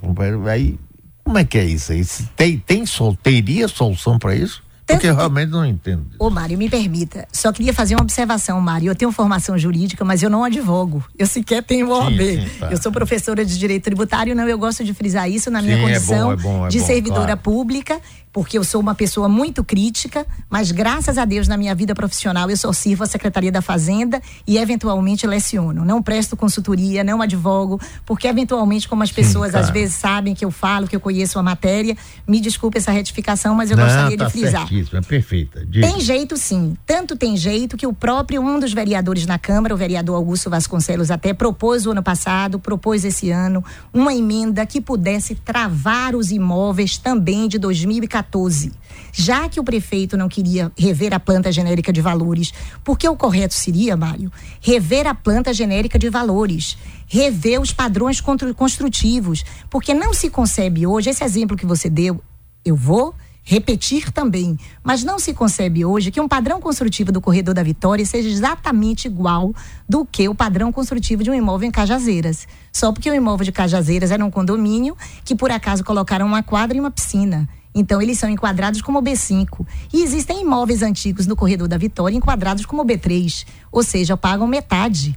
aí 0.52 0.78
como 1.24 1.38
é 1.38 1.44
que 1.44 1.56
é 1.56 1.64
isso 1.64 1.90
aí? 1.90 2.04
Tem, 2.36 2.58
tem 2.58 2.84
sol, 2.84 3.16
teria 3.16 3.66
solução 3.66 4.18
para 4.18 4.34
isso? 4.34 4.62
Porque 4.88 5.06
eu 5.06 5.14
realmente 5.14 5.50
não 5.50 5.64
entendo. 5.64 6.06
Ô, 6.18 6.30
Mário, 6.30 6.56
me 6.56 6.68
permita. 6.68 7.28
Só 7.32 7.52
queria 7.52 7.74
fazer 7.74 7.94
uma 7.94 8.02
observação, 8.02 8.60
Mário. 8.60 8.90
Eu 8.90 8.94
tenho 8.94 9.12
formação 9.12 9.56
jurídica, 9.58 10.04
mas 10.04 10.22
eu 10.22 10.30
não 10.30 10.42
advogo. 10.42 11.04
Eu 11.18 11.26
sequer 11.26 11.62
tenho 11.62 11.90
OAB. 11.90 12.18
Sim, 12.18 12.40
sim, 12.40 12.58
tá. 12.58 12.70
Eu 12.70 12.76
sou 12.78 12.90
professora 12.90 13.44
de 13.44 13.58
direito 13.58 13.84
tributário, 13.84 14.34
não. 14.34 14.48
Eu 14.48 14.58
gosto 14.58 14.82
de 14.82 14.94
frisar 14.94 15.30
isso 15.30 15.50
na 15.50 15.60
minha 15.60 15.76
sim, 15.76 15.82
condição 15.82 16.32
é 16.32 16.36
bom, 16.36 16.40
é 16.40 16.58
bom, 16.58 16.66
é 16.66 16.68
de 16.70 16.78
bom, 16.78 16.86
servidora 16.86 17.24
claro. 17.26 17.40
pública 17.40 18.00
porque 18.32 18.58
eu 18.58 18.64
sou 18.64 18.80
uma 18.80 18.94
pessoa 18.94 19.28
muito 19.28 19.64
crítica, 19.64 20.26
mas 20.48 20.70
graças 20.70 21.18
a 21.18 21.24
Deus 21.24 21.48
na 21.48 21.56
minha 21.56 21.74
vida 21.74 21.94
profissional 21.94 22.48
eu 22.50 22.56
só 22.56 22.72
sirvo 22.72 23.04
a 23.04 23.06
Secretaria 23.06 23.50
da 23.50 23.62
Fazenda 23.62 24.20
e 24.46 24.58
eventualmente 24.58 25.26
leciono. 25.26 25.84
Não 25.84 26.02
presto 26.02 26.36
consultoria, 26.36 27.02
não 27.02 27.22
advogo, 27.22 27.80
porque 28.04 28.28
eventualmente, 28.28 28.88
como 28.88 29.02
as 29.02 29.10
pessoas 29.10 29.52
Sim, 29.52 29.58
às 29.58 29.70
vezes 29.70 29.96
sabem 29.96 30.34
que 30.34 30.44
eu 30.44 30.50
falo, 30.50 30.86
que 30.86 30.94
eu 30.94 31.00
conheço 31.00 31.38
a 31.38 31.42
matéria, 31.42 31.96
me 32.26 32.40
desculpe 32.40 32.78
essa 32.78 32.90
retificação, 32.90 33.54
mas 33.54 33.70
eu 33.70 33.76
não, 33.76 33.84
gostaria 33.84 34.16
tá 34.16 34.24
de 34.26 34.30
frisar. 34.30 34.68
É 34.92 35.00
perfeita. 35.00 35.66
Tem 35.72 36.00
jeito 36.00 36.36
sim. 36.36 36.76
Tanto 36.86 37.16
tem 37.16 37.36
jeito 37.36 37.76
que 37.76 37.86
o 37.86 37.92
próprio 37.92 38.42
um 38.42 38.60
dos 38.60 38.72
vereadores 38.72 39.26
na 39.26 39.38
Câmara, 39.38 39.74
o 39.74 39.76
vereador 39.76 40.16
Augusto 40.16 40.50
Vasconcelos, 40.50 41.10
até 41.10 41.32
propôs 41.32 41.86
o 41.86 41.92
ano 41.92 42.02
passado, 42.02 42.58
propôs 42.58 43.04
esse 43.04 43.30
ano, 43.30 43.64
uma 43.92 44.14
emenda 44.14 44.64
que 44.66 44.80
pudesse 44.80 45.34
travar 45.34 46.14
os 46.14 46.30
imóveis 46.30 46.98
também 46.98 47.48
de 47.48 47.58
2014 47.58 48.17
2014, 48.22 48.72
já 49.12 49.48
que 49.48 49.60
o 49.60 49.64
prefeito 49.64 50.16
não 50.16 50.28
queria 50.28 50.70
rever 50.76 51.14
a 51.14 51.20
planta 51.20 51.50
genérica 51.50 51.92
de 51.92 52.00
valores, 52.00 52.52
porque 52.84 53.08
o 53.08 53.16
correto 53.16 53.54
seria, 53.54 53.96
Mário, 53.96 54.32
rever 54.60 55.06
a 55.06 55.14
planta 55.14 55.52
genérica 55.52 55.98
de 55.98 56.08
valores, 56.08 56.76
rever 57.06 57.60
os 57.60 57.72
padrões 57.72 58.20
construtivos, 58.20 59.44
porque 59.70 59.94
não 59.94 60.12
se 60.12 60.30
concebe 60.30 60.86
hoje, 60.86 61.10
esse 61.10 61.24
exemplo 61.24 61.56
que 61.56 61.66
você 61.66 61.88
deu, 61.88 62.22
eu 62.64 62.76
vou 62.76 63.14
repetir 63.48 64.12
também, 64.12 64.58
mas 64.84 65.02
não 65.02 65.18
se 65.18 65.32
concebe 65.32 65.82
hoje 65.82 66.10
que 66.10 66.20
um 66.20 66.28
padrão 66.28 66.60
construtivo 66.60 67.10
do 67.10 67.18
corredor 67.18 67.54
da 67.54 67.62
Vitória 67.62 68.04
seja 68.04 68.28
exatamente 68.28 69.06
igual 69.06 69.54
do 69.88 70.04
que 70.04 70.28
o 70.28 70.34
padrão 70.34 70.70
construtivo 70.70 71.22
de 71.22 71.30
um 71.30 71.34
imóvel 71.34 71.66
em 71.66 71.70
Cajazeiras. 71.70 72.46
Só 72.70 72.92
porque 72.92 73.10
o 73.10 73.14
imóvel 73.14 73.46
de 73.46 73.52
Cajazeiras 73.52 74.10
era 74.10 74.22
um 74.22 74.30
condomínio 74.30 74.94
que 75.24 75.34
por 75.34 75.50
acaso 75.50 75.82
colocaram 75.82 76.26
uma 76.26 76.42
quadra 76.42 76.76
e 76.76 76.80
uma 76.80 76.90
piscina. 76.90 77.48
Então, 77.78 78.02
eles 78.02 78.18
são 78.18 78.28
enquadrados 78.28 78.82
como 78.82 79.00
B5. 79.00 79.64
E 79.92 80.02
existem 80.02 80.42
imóveis 80.42 80.82
antigos 80.82 81.28
no 81.28 81.36
Corredor 81.36 81.68
da 81.68 81.78
Vitória 81.78 82.16
enquadrados 82.16 82.66
como 82.66 82.84
B3, 82.84 83.46
ou 83.70 83.84
seja, 83.84 84.16
pagam 84.16 84.48
metade 84.48 85.16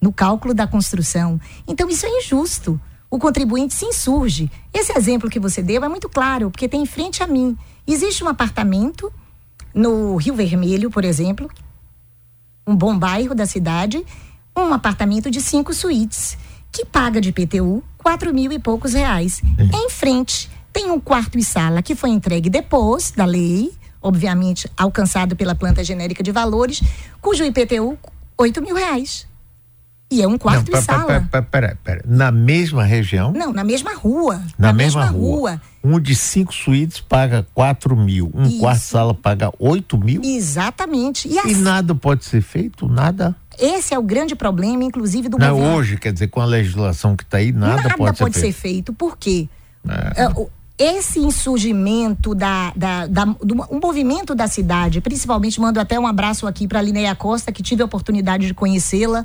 no 0.00 0.12
cálculo 0.12 0.54
da 0.54 0.68
construção. 0.68 1.40
Então, 1.66 1.88
isso 1.90 2.06
é 2.06 2.08
injusto. 2.08 2.80
O 3.10 3.18
contribuinte 3.18 3.74
se 3.74 3.84
insurge. 3.84 4.48
Esse 4.72 4.96
exemplo 4.96 5.28
que 5.28 5.40
você 5.40 5.60
deu 5.60 5.82
é 5.82 5.88
muito 5.88 6.08
claro, 6.08 6.48
porque 6.48 6.68
tem 6.68 6.82
em 6.82 6.86
frente 6.86 7.24
a 7.24 7.26
mim. 7.26 7.58
Existe 7.84 8.22
um 8.22 8.28
apartamento 8.28 9.12
no 9.74 10.14
Rio 10.14 10.34
Vermelho, 10.34 10.90
por 10.90 11.04
exemplo, 11.04 11.50
um 12.64 12.76
bom 12.76 12.96
bairro 12.96 13.34
da 13.34 13.46
cidade, 13.46 14.04
um 14.56 14.72
apartamento 14.72 15.28
de 15.28 15.40
cinco 15.40 15.74
suítes, 15.74 16.38
que 16.70 16.84
paga 16.84 17.20
de 17.20 17.32
PTU 17.32 17.82
quatro 18.06 18.32
mil 18.32 18.52
e 18.52 18.58
poucos 18.60 18.92
reais. 18.92 19.42
É 19.58 19.76
em 19.76 19.90
frente 19.90 20.48
tem 20.76 20.90
um 20.90 21.00
quarto 21.00 21.38
e 21.38 21.42
sala 21.42 21.80
que 21.80 21.94
foi 21.94 22.10
entregue 22.10 22.50
depois 22.50 23.10
da 23.10 23.24
lei, 23.24 23.72
obviamente 24.02 24.70
alcançado 24.76 25.34
pela 25.34 25.54
planta 25.54 25.82
genérica 25.82 26.22
de 26.22 26.30
valores, 26.30 26.82
cujo 27.18 27.42
IPTU, 27.44 27.98
8 28.36 28.60
mil 28.60 28.76
reais. 28.76 29.26
E 30.10 30.22
é 30.22 30.28
um 30.28 30.36
quarto 30.36 30.70
Não, 30.70 30.78
e 30.78 30.82
sala. 30.82 31.28
Pera, 31.50 31.78
pera, 31.82 32.02
Na 32.06 32.30
mesma 32.30 32.84
região? 32.84 33.32
Não, 33.32 33.54
na 33.54 33.64
mesma 33.64 33.94
rua. 33.94 34.36
Na, 34.58 34.68
na 34.68 34.72
mesma, 34.72 35.04
mesma 35.04 35.18
rua. 35.18 35.50
rua. 35.50 35.62
Um 35.82 35.98
de 35.98 36.14
cinco 36.14 36.54
suítes 36.54 37.00
paga 37.00 37.44
4 37.54 37.96
mil. 37.96 38.30
Um 38.34 38.44
Isso. 38.44 38.58
quarto 38.58 38.80
sala 38.82 39.14
paga 39.14 39.50
8 39.58 39.98
mil. 39.98 40.20
Exatamente. 40.22 41.26
E, 41.26 41.38
assim, 41.38 41.52
e, 41.52 41.54
nada 41.54 41.94
pode 41.94 42.24
ser 42.24 42.42
feito? 42.42 42.86
Nada? 42.86 43.34
Esse 43.58 43.94
é 43.94 43.98
o 43.98 44.02
grande 44.02 44.36
problema, 44.36 44.84
inclusive, 44.84 45.28
do 45.28 45.38
Não, 45.38 45.56
governo. 45.56 45.76
Hoje, 45.76 45.96
quer 45.96 46.12
dizer, 46.12 46.28
com 46.28 46.40
a 46.40 46.44
legislação 46.44 47.16
que 47.16 47.24
está 47.24 47.38
aí, 47.38 47.50
nada, 47.50 47.82
nada 47.82 47.96
pode, 47.96 48.18
pode 48.18 48.34
ser, 48.34 48.40
ser 48.42 48.52
feito. 48.52 48.92
Por 48.92 49.16
quê? 49.16 49.48
É. 49.88 50.24
é 50.24 50.46
esse 50.78 51.18
insurgimento 51.18 52.34
da, 52.34 52.72
da, 52.76 53.06
da, 53.06 53.24
do 53.24 53.54
um 53.70 53.80
movimento 53.80 54.34
da 54.34 54.46
cidade, 54.46 55.00
principalmente 55.00 55.60
mando 55.60 55.80
até 55.80 55.98
um 55.98 56.06
abraço 56.06 56.46
aqui 56.46 56.68
para 56.68 56.80
a 56.80 56.82
Lineia 56.82 57.14
Costa, 57.14 57.50
que 57.50 57.62
tive 57.62 57.82
a 57.82 57.86
oportunidade 57.86 58.46
de 58.46 58.52
conhecê-la 58.52 59.24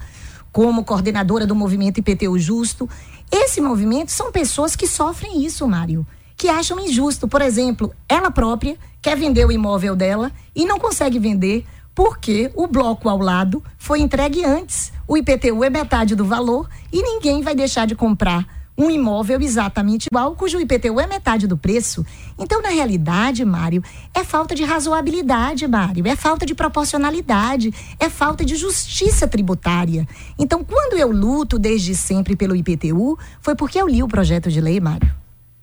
como 0.52 0.84
coordenadora 0.84 1.46
do 1.46 1.56
movimento 1.56 2.00
IPTU 2.00 2.40
Justo. 2.40 2.90
Esse 3.30 3.60
movimento 3.60 4.12
são 4.12 4.32
pessoas 4.32 4.76
que 4.76 4.88
sofrem 4.88 5.46
isso, 5.46 5.68
Mário, 5.68 6.06
que 6.38 6.48
acham 6.48 6.80
injusto. 6.80 7.28
Por 7.28 7.42
exemplo, 7.42 7.94
ela 8.08 8.32
própria 8.32 8.78
quer 9.02 9.18
vender 9.18 9.46
o 9.46 9.52
imóvel 9.52 9.96
dela 9.96 10.32
e 10.56 10.66
não 10.66 10.80
consegue 10.80 11.20
vender 11.20 11.66
porque 11.94 12.50
o 12.56 12.68
bloco 12.68 13.10
ao 13.10 13.18
lado 13.18 13.62
foi 13.78 14.00
entregue 14.00 14.46
antes. 14.46 14.94
O 15.06 15.18
IPTU 15.18 15.66
é 15.66 15.70
metade 15.70 16.16
do 16.16 16.24
valor 16.24 16.70
e 16.94 17.02
ninguém 17.02 17.42
vai 17.42 17.54
deixar 17.54 17.86
de 17.86 17.96
comprar 17.96 18.61
um 18.82 18.90
imóvel 18.90 19.40
exatamente 19.42 20.08
igual, 20.08 20.36
cujo 20.36 20.60
IPTU 20.60 21.00
é 21.00 21.06
metade 21.06 21.46
do 21.46 21.56
preço. 21.56 22.04
Então, 22.38 22.62
na 22.62 22.70
realidade, 22.70 23.46
Mário, 23.46 23.84
é 24.14 24.24
falta 24.24 24.56
de 24.56 24.64
razoabilidade, 24.64 25.68
Mário, 25.68 26.08
é 26.08 26.16
falta 26.16 26.46
de 26.46 26.56
proporcionalidade, 26.56 27.72
é 28.00 28.10
falta 28.10 28.44
de 28.44 28.56
justiça 28.56 29.28
tributária. 29.28 30.08
Então, 30.38 30.64
quando 30.64 30.98
eu 30.98 31.12
luto 31.12 31.60
desde 31.60 31.96
sempre 31.96 32.36
pelo 32.36 32.56
IPTU, 32.56 33.20
foi 33.40 33.56
porque 33.56 33.80
eu 33.80 33.88
li 33.88 34.02
o 34.02 34.08
projeto 34.08 34.50
de 34.50 34.60
lei, 34.60 34.80
Mário. 34.80 35.14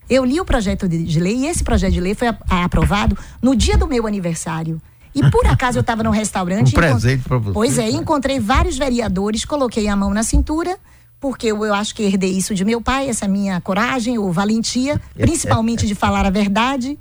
Eu 0.08 0.24
li 0.24 0.40
o 0.40 0.44
projeto 0.44 0.88
de 0.88 1.20
lei 1.20 1.38
e 1.38 1.46
esse 1.46 1.64
projeto 1.64 1.92
de 1.92 2.00
lei 2.00 2.14
foi 2.14 2.28
aprovado 2.48 3.18
no 3.42 3.54
dia 3.54 3.76
do 3.76 3.86
meu 3.86 4.06
aniversário. 4.06 4.80
E 5.14 5.28
por 5.28 5.44
acaso 5.50 5.78
eu 5.78 5.82
estava 5.82 6.04
num 6.04 6.10
restaurante. 6.10 6.70
Um 6.70 6.80
presente 6.80 7.28
para 7.28 7.38
você. 7.38 7.52
Pois 7.52 7.78
é, 7.78 7.90
encontrei 7.90 8.38
vários 8.38 8.78
vereadores, 8.78 9.44
coloquei 9.44 9.88
a 9.88 9.96
mão 9.96 10.14
na 10.14 10.22
cintura 10.22 10.78
porque 11.20 11.48
eu, 11.48 11.64
eu 11.64 11.74
acho 11.74 11.94
que 11.94 12.02
herdei 12.02 12.30
isso 12.30 12.54
de 12.54 12.64
meu 12.64 12.80
pai, 12.80 13.08
essa 13.08 13.26
minha 13.26 13.60
coragem 13.60 14.18
ou 14.18 14.32
valentia, 14.32 15.00
principalmente 15.16 15.86
de 15.86 15.94
falar 15.94 16.24
a 16.26 16.30
verdade. 16.30 16.98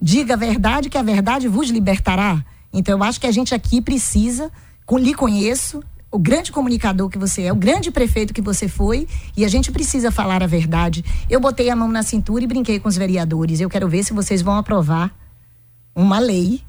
Diga 0.00 0.34
a 0.34 0.36
verdade, 0.36 0.88
que 0.88 0.98
a 0.98 1.02
verdade 1.02 1.48
vos 1.48 1.70
libertará. 1.70 2.44
Então, 2.72 2.98
eu 2.98 3.04
acho 3.04 3.20
que 3.20 3.26
a 3.26 3.32
gente 3.32 3.54
aqui 3.54 3.80
precisa, 3.80 4.50
com, 4.84 4.98
lhe 4.98 5.14
conheço, 5.14 5.82
o 6.10 6.18
grande 6.18 6.52
comunicador 6.52 7.08
que 7.08 7.18
você 7.18 7.42
é, 7.42 7.52
o 7.52 7.56
grande 7.56 7.90
prefeito 7.90 8.32
que 8.32 8.40
você 8.40 8.68
foi, 8.68 9.08
e 9.36 9.44
a 9.44 9.48
gente 9.48 9.72
precisa 9.72 10.12
falar 10.12 10.42
a 10.42 10.46
verdade. 10.46 11.04
Eu 11.28 11.40
botei 11.40 11.70
a 11.70 11.76
mão 11.76 11.88
na 11.88 12.02
cintura 12.02 12.44
e 12.44 12.46
brinquei 12.46 12.78
com 12.78 12.88
os 12.88 12.96
vereadores. 12.96 13.60
Eu 13.60 13.68
quero 13.68 13.88
ver 13.88 14.04
se 14.04 14.12
vocês 14.12 14.42
vão 14.42 14.56
aprovar 14.56 15.12
uma 15.94 16.18
lei 16.18 16.62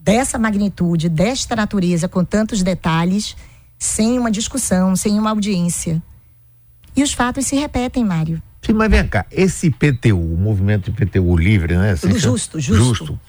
dessa 0.00 0.38
magnitude, 0.38 1.08
desta 1.08 1.54
natureza, 1.54 2.08
com 2.08 2.24
tantos 2.24 2.62
detalhes 2.62 3.36
sem 3.78 4.18
uma 4.18 4.30
discussão, 4.30 4.96
sem 4.96 5.18
uma 5.18 5.30
audiência. 5.30 6.02
E 6.96 7.02
os 7.02 7.12
fatos 7.12 7.46
se 7.46 7.56
repetem, 7.56 8.04
Mário. 8.04 8.42
Sim, 8.62 8.72
mas 8.72 8.90
vem 8.90 9.06
cá, 9.06 9.24
esse 9.30 9.68
IPTU, 9.68 10.18
o 10.18 10.36
movimento 10.36 10.90
IPTU 10.90 11.36
livre, 11.36 11.76
né? 11.76 11.90
Assim, 11.92 12.18
justo, 12.18 12.58
justo. 12.58 12.84
Justo. 12.84 13.20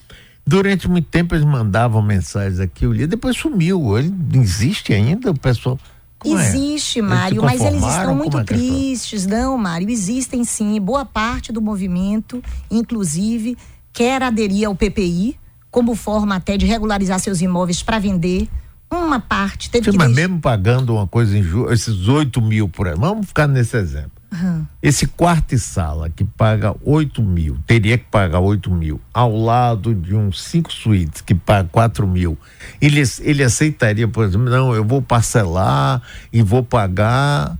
Durante 0.45 0.87
muito 0.87 1.09
tempo 1.09 1.35
eles 1.35 1.45
mandavam 1.45 2.01
mensagens 2.01 2.59
aqui, 2.59 2.85
eu 2.85 2.93
lia, 2.93 3.05
depois 3.05 3.35
sumiu. 3.35 3.97
Ele 3.97 4.13
existe 4.33 4.93
ainda, 4.93 5.31
o 5.31 5.37
pessoal. 5.37 5.77
Como 6.17 6.39
é? 6.39 6.47
Existe, 6.47 6.99
é? 6.99 7.01
Mário, 7.01 7.43
mas 7.43 7.61
eles 7.61 7.83
estão 7.83 8.15
muito 8.15 8.39
é 8.39 8.43
tristes. 8.45 9.25
Não, 9.25 9.57
Mário, 9.57 9.89
existem 9.89 10.43
sim. 10.45 10.79
Boa 10.79 11.05
parte 11.05 11.51
do 11.51 11.61
movimento, 11.61 12.41
inclusive, 12.71 13.57
quer 13.91 14.23
aderir 14.23 14.67
ao 14.67 14.73
PPI, 14.73 15.37
como 15.69 15.93
forma 15.93 16.35
até 16.35 16.57
de 16.57 16.65
regularizar 16.65 17.19
seus 17.19 17.41
imóveis 17.41 17.83
para 17.83 17.99
vender 17.99 18.47
uma 18.89 19.19
parte 19.19 19.69
teve 19.69 19.85
Sim, 19.85 19.91
que. 19.91 19.97
Mas 19.97 20.13
mesmo 20.13 20.39
pagando 20.39 20.95
uma 20.95 21.07
coisa 21.07 21.37
injusta, 21.37 21.73
esses 21.73 22.07
8 22.07 22.41
mil 22.41 22.69
por 22.69 22.87
ano, 22.87 23.01
vamos 23.01 23.27
ficar 23.27 23.47
nesse 23.47 23.77
exemplo. 23.77 24.11
Uhum. 24.31 24.65
Esse 24.83 25.07
quarto 25.07 25.55
e 25.55 25.59
sala 25.59 26.09
que 26.09 26.23
paga 26.23 26.75
8 26.83 27.21
mil, 27.23 27.57
teria 27.65 27.97
que 27.97 28.05
pagar 28.05 28.39
8 28.39 28.69
mil, 28.69 28.99
ao 29.13 29.35
lado 29.35 29.95
de 29.95 30.13
um 30.13 30.31
cinco 30.31 30.71
suítes 30.71 31.21
que 31.21 31.33
paga 31.33 31.69
4 31.71 32.05
mil, 32.05 32.37
ele, 32.81 33.01
ele 33.21 33.43
aceitaria, 33.43 34.07
por 34.07 34.25
exemplo, 34.25 34.49
não, 34.49 34.75
eu 34.75 34.83
vou 34.83 35.01
parcelar 35.01 36.01
e 36.31 36.41
vou 36.41 36.61
pagar. 36.63 37.57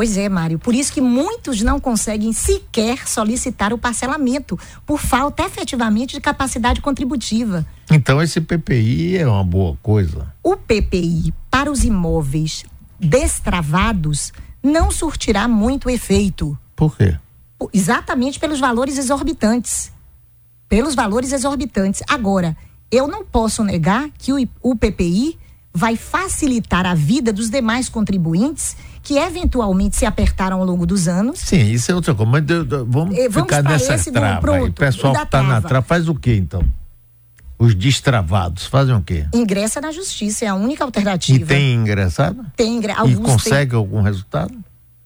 Pois 0.00 0.16
é, 0.16 0.30
Mário. 0.30 0.58
Por 0.58 0.74
isso 0.74 0.94
que 0.94 1.00
muitos 1.02 1.60
não 1.60 1.78
conseguem 1.78 2.32
sequer 2.32 3.06
solicitar 3.06 3.70
o 3.70 3.76
parcelamento, 3.76 4.58
por 4.86 4.98
falta 4.98 5.42
efetivamente 5.42 6.14
de 6.14 6.22
capacidade 6.22 6.80
contributiva. 6.80 7.66
Então, 7.90 8.22
esse 8.22 8.40
PPI 8.40 9.18
é 9.18 9.26
uma 9.26 9.44
boa 9.44 9.76
coisa. 9.82 10.32
O 10.42 10.56
PPI 10.56 11.34
para 11.50 11.70
os 11.70 11.84
imóveis 11.84 12.64
destravados 12.98 14.32
não 14.62 14.90
surtirá 14.90 15.46
muito 15.46 15.90
efeito. 15.90 16.58
Por 16.74 16.96
quê? 16.96 17.18
Exatamente 17.70 18.40
pelos 18.40 18.58
valores 18.58 18.96
exorbitantes. 18.96 19.92
Pelos 20.66 20.94
valores 20.94 21.30
exorbitantes. 21.30 22.02
Agora, 22.08 22.56
eu 22.90 23.06
não 23.06 23.22
posso 23.22 23.62
negar 23.62 24.08
que 24.16 24.32
o, 24.32 24.48
o 24.62 24.74
PPI 24.74 25.38
vai 25.74 25.94
facilitar 25.94 26.86
a 26.86 26.94
vida 26.94 27.34
dos 27.34 27.50
demais 27.50 27.90
contribuintes 27.90 28.74
que 29.02 29.16
eventualmente 29.16 29.96
se 29.96 30.06
apertaram 30.06 30.58
ao 30.58 30.64
longo 30.64 30.86
dos 30.86 31.08
anos. 31.08 31.40
Sim, 31.40 31.70
isso 31.70 31.90
é 31.90 31.94
outra 31.94 32.14
coisa. 32.14 32.30
Mas 32.30 32.44
vamos, 32.46 32.86
vamos 32.88 33.34
ficar 33.34 33.62
nessa 33.62 34.12
trava. 34.12 34.62
O 34.62 34.72
pessoal 34.72 35.14
que 35.14 35.22
está 35.22 35.42
na 35.42 35.60
trava 35.60 35.84
faz 35.84 36.08
o 36.08 36.14
quê 36.14 36.36
então? 36.36 36.62
Os 37.58 37.74
destravados 37.74 38.64
fazem 38.66 38.94
o 38.94 39.02
quê? 39.02 39.26
Ingressa 39.34 39.82
na 39.82 39.92
justiça, 39.92 40.46
é 40.46 40.48
a 40.48 40.54
única 40.54 40.82
alternativa. 40.82 41.44
E 41.44 41.46
tem 41.46 41.74
ingressado? 41.74 42.46
Tem 42.56 42.76
ingressado. 42.76 43.10
E 43.10 43.16
consegue 43.16 43.72
tem... 43.72 43.78
algum 43.78 44.00
resultado? 44.00 44.54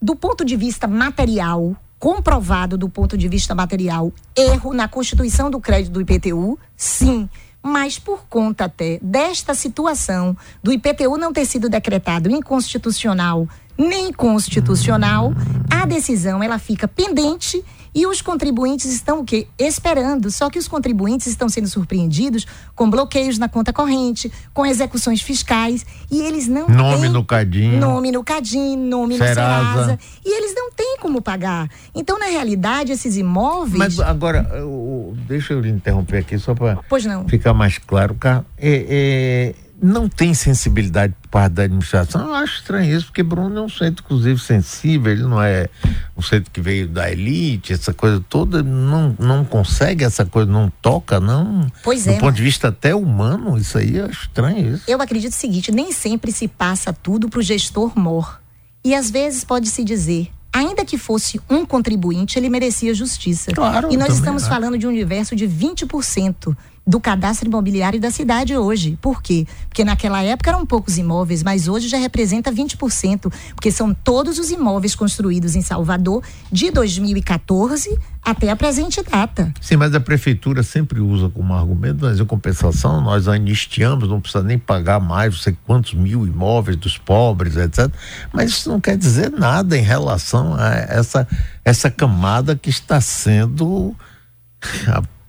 Do 0.00 0.14
ponto 0.14 0.44
de 0.44 0.54
vista 0.54 0.86
material, 0.86 1.76
comprovado 1.98 2.78
do 2.78 2.88
ponto 2.88 3.18
de 3.18 3.26
vista 3.26 3.56
material, 3.56 4.12
erro 4.36 4.72
na 4.72 4.86
constituição 4.86 5.50
do 5.50 5.58
crédito 5.58 5.92
do 5.92 6.00
IPTU, 6.00 6.56
sim 6.76 7.28
mas 7.66 7.98
por 7.98 8.26
conta 8.28 8.66
até 8.66 8.98
desta 9.00 9.54
situação 9.54 10.36
do 10.62 10.70
IPTU 10.70 11.16
não 11.16 11.32
ter 11.32 11.46
sido 11.46 11.66
decretado 11.70 12.30
inconstitucional 12.30 13.48
nem 13.76 14.12
constitucional, 14.12 15.32
a 15.70 15.86
decisão 15.86 16.42
ela 16.42 16.58
fica 16.58 16.86
pendente 16.86 17.64
e 17.94 18.06
os 18.06 18.20
contribuintes 18.20 18.92
estão 18.92 19.20
o 19.20 19.24
quê? 19.24 19.46
Esperando. 19.56 20.30
Só 20.30 20.50
que 20.50 20.58
os 20.58 20.66
contribuintes 20.66 21.28
estão 21.28 21.48
sendo 21.48 21.68
surpreendidos 21.68 22.44
com 22.74 22.90
bloqueios 22.90 23.38
na 23.38 23.48
conta 23.48 23.72
corrente, 23.72 24.32
com 24.52 24.66
execuções 24.66 25.22
fiscais 25.22 25.86
e 26.10 26.20
eles 26.20 26.48
não 26.48 26.66
nome 26.68 27.02
têm 27.02 27.10
no 27.10 27.24
cadinho, 27.24 27.78
nome 27.78 28.10
no 28.10 28.24
cadinho, 28.24 28.78
nome 28.78 29.16
Serasa. 29.16 29.40
no 29.40 29.84
Serasa 29.84 29.98
e 30.24 30.36
eles 30.36 30.54
não 30.56 30.72
têm 30.72 30.96
como 31.00 31.22
pagar. 31.22 31.68
Então 31.94 32.18
na 32.18 32.26
realidade 32.26 32.90
esses 32.90 33.16
imóveis. 33.16 33.78
Mas 33.78 34.00
agora 34.00 34.50
eu, 34.54 35.14
deixa 35.28 35.52
eu 35.52 35.60
lhe 35.60 35.70
interromper 35.70 36.18
aqui 36.18 36.36
só 36.36 36.52
para 36.52 36.80
ficar 37.28 37.54
mais 37.54 37.78
claro, 37.78 38.14
cara. 38.16 38.44
É, 38.58 39.54
é 39.60 39.63
não 39.84 40.08
tem 40.08 40.32
sensibilidade 40.32 41.12
por 41.20 41.28
parte 41.28 41.52
da 41.52 41.64
administração. 41.64 42.28
Eu 42.28 42.34
acho 42.34 42.54
estranho 42.56 42.96
isso, 42.96 43.06
porque 43.06 43.22
Bruno 43.22 43.58
é 43.58 43.62
um 43.62 43.68
centro, 43.68 44.02
inclusive, 44.02 44.40
sensível, 44.40 45.12
ele 45.12 45.22
não 45.24 45.42
é 45.42 45.68
um 46.16 46.22
centro 46.22 46.50
que 46.50 46.60
veio 46.60 46.88
da 46.88 47.10
elite, 47.10 47.74
essa 47.74 47.92
coisa 47.92 48.24
toda, 48.26 48.62
não, 48.62 49.14
não 49.18 49.44
consegue 49.44 50.02
essa 50.02 50.24
coisa, 50.24 50.50
não 50.50 50.72
toca, 50.80 51.20
não. 51.20 51.70
Pois 51.82 52.04
Do 52.04 52.10
é. 52.10 52.14
Do 52.14 52.20
ponto 52.20 52.34
de 52.34 52.42
vista 52.42 52.68
até 52.68 52.94
humano, 52.94 53.58
isso 53.58 53.76
aí 53.76 53.98
é 53.98 54.06
estranho. 54.06 54.74
Isso. 54.74 54.84
Eu 54.88 55.02
acredito 55.02 55.32
o 55.32 55.36
seguinte: 55.36 55.70
nem 55.70 55.92
sempre 55.92 56.32
se 56.32 56.48
passa 56.48 56.90
tudo 56.90 57.28
para 57.28 57.40
o 57.40 57.42
gestor 57.42 57.92
mor. 57.98 58.40
E 58.82 58.94
às 58.94 59.10
vezes 59.10 59.44
pode-se 59.44 59.84
dizer, 59.84 60.30
ainda 60.52 60.84
que 60.84 60.96
fosse 60.96 61.40
um 61.50 61.66
contribuinte, 61.66 62.38
ele 62.38 62.48
merecia 62.48 62.94
justiça. 62.94 63.52
Claro, 63.52 63.92
e 63.92 63.96
nós 63.96 64.14
estamos 64.14 64.46
falando 64.46 64.78
de 64.78 64.86
um 64.86 64.90
universo 64.90 65.36
de 65.36 65.46
20% 65.46 66.56
do 66.86 67.00
cadastro 67.00 67.48
imobiliário 67.48 68.00
da 68.00 68.10
cidade 68.10 68.56
hoje. 68.56 68.98
Por 69.00 69.22
quê? 69.22 69.46
Porque 69.68 69.84
naquela 69.84 70.22
época 70.22 70.50
eram 70.50 70.66
poucos 70.66 70.98
imóveis, 70.98 71.42
mas 71.42 71.66
hoje 71.66 71.88
já 71.88 71.98
representa 71.98 72.52
20%, 72.52 73.32
porque 73.54 73.70
são 73.70 73.94
todos 73.94 74.38
os 74.38 74.50
imóveis 74.50 74.94
construídos 74.94 75.56
em 75.56 75.62
Salvador 75.62 76.22
de 76.52 76.70
2014 76.70 77.98
até 78.22 78.50
a 78.50 78.56
presente 78.56 79.02
data. 79.02 79.52
Sim, 79.60 79.76
mas 79.76 79.94
a 79.94 80.00
prefeitura 80.00 80.62
sempre 80.62 81.00
usa 81.00 81.28
como 81.28 81.52
argumento, 81.52 81.98
mas 82.02 82.18
em 82.18 82.24
compensação 82.24 83.00
nós 83.00 83.28
anistiamos, 83.28 84.08
não 84.08 84.20
precisa 84.20 84.42
nem 84.42 84.58
pagar 84.58 84.98
mais, 85.00 85.34
não 85.34 85.40
sei 85.40 85.56
quantos 85.66 85.94
mil 85.94 86.26
imóveis 86.26 86.76
dos 86.76 86.96
pobres, 86.96 87.56
etc. 87.56 87.90
Mas 88.32 88.50
isso 88.50 88.70
não 88.70 88.80
quer 88.80 88.96
dizer 88.96 89.30
nada 89.30 89.76
em 89.76 89.82
relação 89.82 90.54
a 90.54 90.70
essa, 90.74 91.28
essa 91.64 91.90
camada 91.90 92.56
que 92.56 92.70
está 92.70 93.00
sendo 93.00 93.94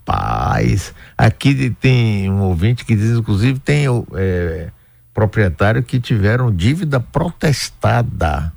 Rapaz, 0.05 0.93
aqui 1.17 1.69
tem 1.79 2.29
um 2.29 2.41
ouvinte 2.41 2.85
que 2.85 2.95
diz, 2.95 3.17
inclusive, 3.17 3.59
tem 3.59 3.85
é, 4.15 4.69
proprietário 5.13 5.81
que 5.83 5.99
tiveram 5.99 6.53
dívida 6.53 6.99
protestada. 6.99 8.51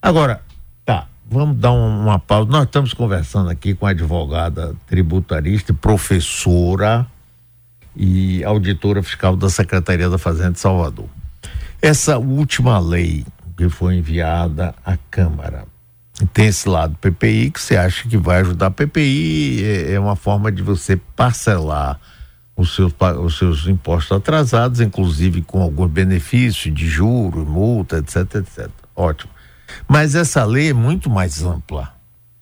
Agora, 0.00 0.42
tá, 0.84 1.06
vamos 1.28 1.56
dar 1.58 1.72
um, 1.72 2.02
uma 2.02 2.18
pausa. 2.18 2.50
Nós 2.50 2.64
estamos 2.64 2.92
conversando 2.92 3.50
aqui 3.50 3.74
com 3.74 3.86
a 3.86 3.90
advogada 3.90 4.74
tributarista, 4.86 5.72
professora 5.72 7.06
e 7.94 8.44
auditora 8.44 9.02
fiscal 9.02 9.36
da 9.36 9.48
Secretaria 9.48 10.08
da 10.08 10.18
Fazenda 10.18 10.52
de 10.52 10.60
Salvador. 10.60 11.08
Essa 11.80 12.18
última 12.18 12.78
lei 12.78 13.24
que 13.56 13.68
foi 13.68 13.96
enviada 13.96 14.74
à 14.84 14.96
Câmara 15.10 15.64
tem 16.26 16.46
esse 16.46 16.68
lado 16.68 16.96
PPI 17.00 17.50
que 17.50 17.60
você 17.60 17.76
acha 17.76 18.08
que 18.08 18.16
vai 18.16 18.40
ajudar. 18.40 18.70
PPI 18.70 19.64
é, 19.64 19.92
é 19.92 20.00
uma 20.00 20.16
forma 20.16 20.50
de 20.50 20.62
você 20.62 20.96
parcelar 20.96 22.00
os 22.56 22.74
seus, 22.74 22.92
os 23.22 23.38
seus 23.38 23.66
impostos 23.66 24.16
atrasados, 24.16 24.80
inclusive 24.80 25.42
com 25.42 25.62
alguns 25.62 25.90
benefícios 25.90 26.74
de 26.74 26.88
juros, 26.88 27.46
multa, 27.46 27.98
etc, 27.98 28.34
etc. 28.36 28.68
Ótimo. 28.96 29.30
Mas 29.86 30.14
essa 30.14 30.44
lei 30.44 30.70
é 30.70 30.74
muito 30.74 31.08
mais 31.08 31.42
ampla. 31.42 31.94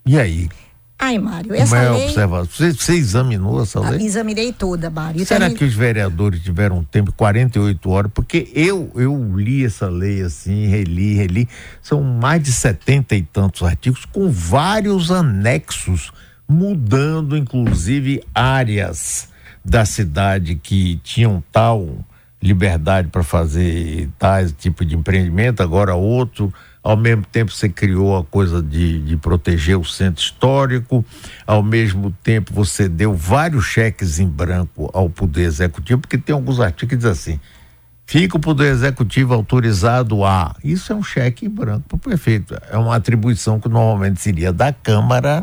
E 0.06 0.18
aí? 0.18 0.48
Ai, 0.98 1.18
Mário, 1.18 1.54
essa 1.54 1.76
Como 1.76 1.88
é 1.88 1.90
lei... 1.90 2.06
observação? 2.06 2.46
Você, 2.46 2.72
você 2.72 2.94
examinou 2.94 3.62
essa 3.62 3.80
lei? 3.80 4.06
Examinei 4.06 4.52
toda, 4.52 4.88
Mário. 4.88 5.24
Será 5.26 5.50
que 5.50 5.64
os 5.64 5.74
vereadores 5.74 6.42
tiveram 6.42 6.82
tempo, 6.82 7.12
48 7.12 7.90
horas? 7.90 8.10
Porque 8.14 8.50
eu, 8.54 8.90
eu 8.94 9.36
li 9.36 9.64
essa 9.64 9.88
lei 9.88 10.22
assim, 10.22 10.66
reli, 10.66 11.14
reli. 11.14 11.48
São 11.82 12.02
mais 12.02 12.42
de 12.42 12.50
setenta 12.50 13.14
e 13.14 13.22
tantos 13.22 13.62
artigos 13.62 14.06
com 14.06 14.30
vários 14.30 15.10
anexos, 15.10 16.12
mudando 16.48 17.36
inclusive 17.36 18.22
áreas 18.34 19.28
da 19.62 19.84
cidade 19.84 20.54
que 20.54 20.96
tinham 21.04 21.42
tal 21.52 21.98
liberdade 22.42 23.08
para 23.08 23.22
fazer 23.22 24.08
tais 24.18 24.52
tipo 24.52 24.84
de 24.84 24.94
empreendimento, 24.94 25.62
agora 25.62 25.94
outro 25.94 26.52
ao 26.86 26.96
mesmo 26.96 27.24
tempo 27.26 27.50
você 27.50 27.68
criou 27.68 28.16
a 28.16 28.22
coisa 28.22 28.62
de, 28.62 29.00
de 29.00 29.16
proteger 29.16 29.76
o 29.76 29.84
centro 29.84 30.22
histórico, 30.22 31.04
ao 31.44 31.60
mesmo 31.60 32.14
tempo 32.22 32.54
você 32.54 32.88
deu 32.88 33.12
vários 33.12 33.64
cheques 33.64 34.20
em 34.20 34.28
branco 34.28 34.88
ao 34.94 35.10
Poder 35.10 35.42
Executivo, 35.42 36.02
porque 36.02 36.16
tem 36.16 36.32
alguns 36.32 36.60
artigos 36.60 36.90
que 36.90 36.96
dizem 36.96 37.10
assim, 37.10 37.40
fica 38.06 38.36
o 38.36 38.40
Poder 38.40 38.70
Executivo 38.70 39.34
autorizado 39.34 40.24
a. 40.24 40.54
Isso 40.62 40.92
é 40.92 40.94
um 40.94 41.02
cheque 41.02 41.46
em 41.46 41.48
branco 41.48 41.88
para 41.88 41.96
o 41.96 41.98
prefeito. 41.98 42.56
É 42.70 42.78
uma 42.78 42.94
atribuição 42.94 43.58
que 43.58 43.68
normalmente 43.68 44.20
seria 44.20 44.52
da 44.52 44.72
Câmara, 44.72 45.42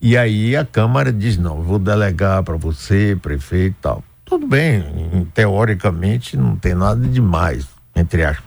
e 0.00 0.16
aí 0.16 0.54
a 0.54 0.64
Câmara 0.64 1.12
diz: 1.12 1.36
não, 1.36 1.62
vou 1.62 1.80
delegar 1.80 2.44
para 2.44 2.56
você, 2.56 3.18
prefeito 3.20 3.74
e 3.76 3.82
tal. 3.82 4.04
Tudo 4.24 4.46
bem, 4.46 5.26
teoricamente 5.34 6.36
não 6.36 6.54
tem 6.54 6.76
nada 6.76 7.04
demais, 7.08 7.66
entre 7.96 8.24
aspas. 8.24 8.44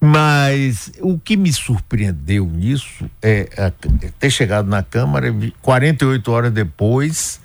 Mas 0.00 0.92
o 1.00 1.18
que 1.18 1.36
me 1.36 1.52
surpreendeu 1.52 2.46
nisso 2.46 3.08
é, 3.22 3.48
é 3.56 3.72
ter 4.18 4.30
chegado 4.30 4.68
na 4.68 4.82
Câmara 4.82 5.34
48 5.62 6.30
horas 6.30 6.52
depois 6.52 7.40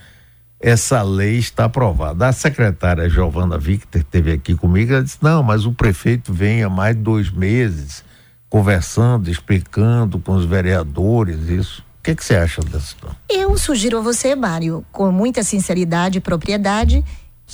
essa 0.61 1.01
lei 1.01 1.37
está 1.37 1.65
aprovada. 1.65 2.27
A 2.27 2.31
secretária 2.31 3.09
Giovana 3.09 3.57
Victor 3.57 4.03
teve 4.03 4.31
aqui 4.31 4.55
comigo, 4.55 4.93
ela 4.93 5.03
disse, 5.03 5.17
não, 5.21 5.41
mas 5.41 5.65
o 5.65 5.73
prefeito 5.73 6.31
vem 6.31 6.63
há 6.63 6.69
mais 6.69 6.95
de 6.95 7.01
dois 7.01 7.31
meses 7.31 8.03
conversando, 8.47 9.29
explicando 9.29 10.19
com 10.19 10.33
os 10.33 10.45
vereadores 10.45 11.49
isso. 11.49 11.83
O 11.99 12.03
que, 12.03 12.15
que 12.15 12.25
você 12.25 12.35
acha 12.35 12.61
dessa 12.61 12.95
Eu 13.29 13.57
sugiro 13.57 13.99
a 13.99 14.01
você, 14.01 14.35
Mário, 14.35 14.83
com 14.91 15.11
muita 15.11 15.43
sinceridade 15.43 16.17
e 16.17 16.21
propriedade, 16.21 17.03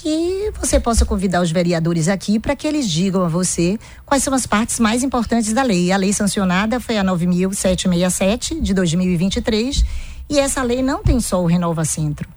que 0.02 0.52
você 0.60 0.80
possa 0.80 1.06
convidar 1.06 1.42
os 1.42 1.52
vereadores 1.52 2.08
aqui 2.08 2.40
para 2.40 2.56
que 2.56 2.68
eles 2.68 2.88
digam 2.88 3.24
a 3.24 3.28
você 3.28 3.80
quais 4.06 4.22
são 4.24 4.34
as 4.34 4.46
partes 4.46 4.80
mais 4.80 5.04
importantes 5.04 5.54
da 5.54 5.64
lei. 5.64 5.92
A 5.92 5.98
lei 5.98 6.14
sancionada 6.14 6.80
foi 6.80 6.98
a 6.98 7.04
9767 7.04 8.62
de 8.62 8.74
2023 8.76 9.84
e 10.30 10.40
essa 10.40 10.62
lei 10.62 10.84
não 10.84 11.02
tem 11.02 11.20
só 11.20 11.42
o 11.42 11.48
Renova 11.48 11.84
Centro. 11.84 12.30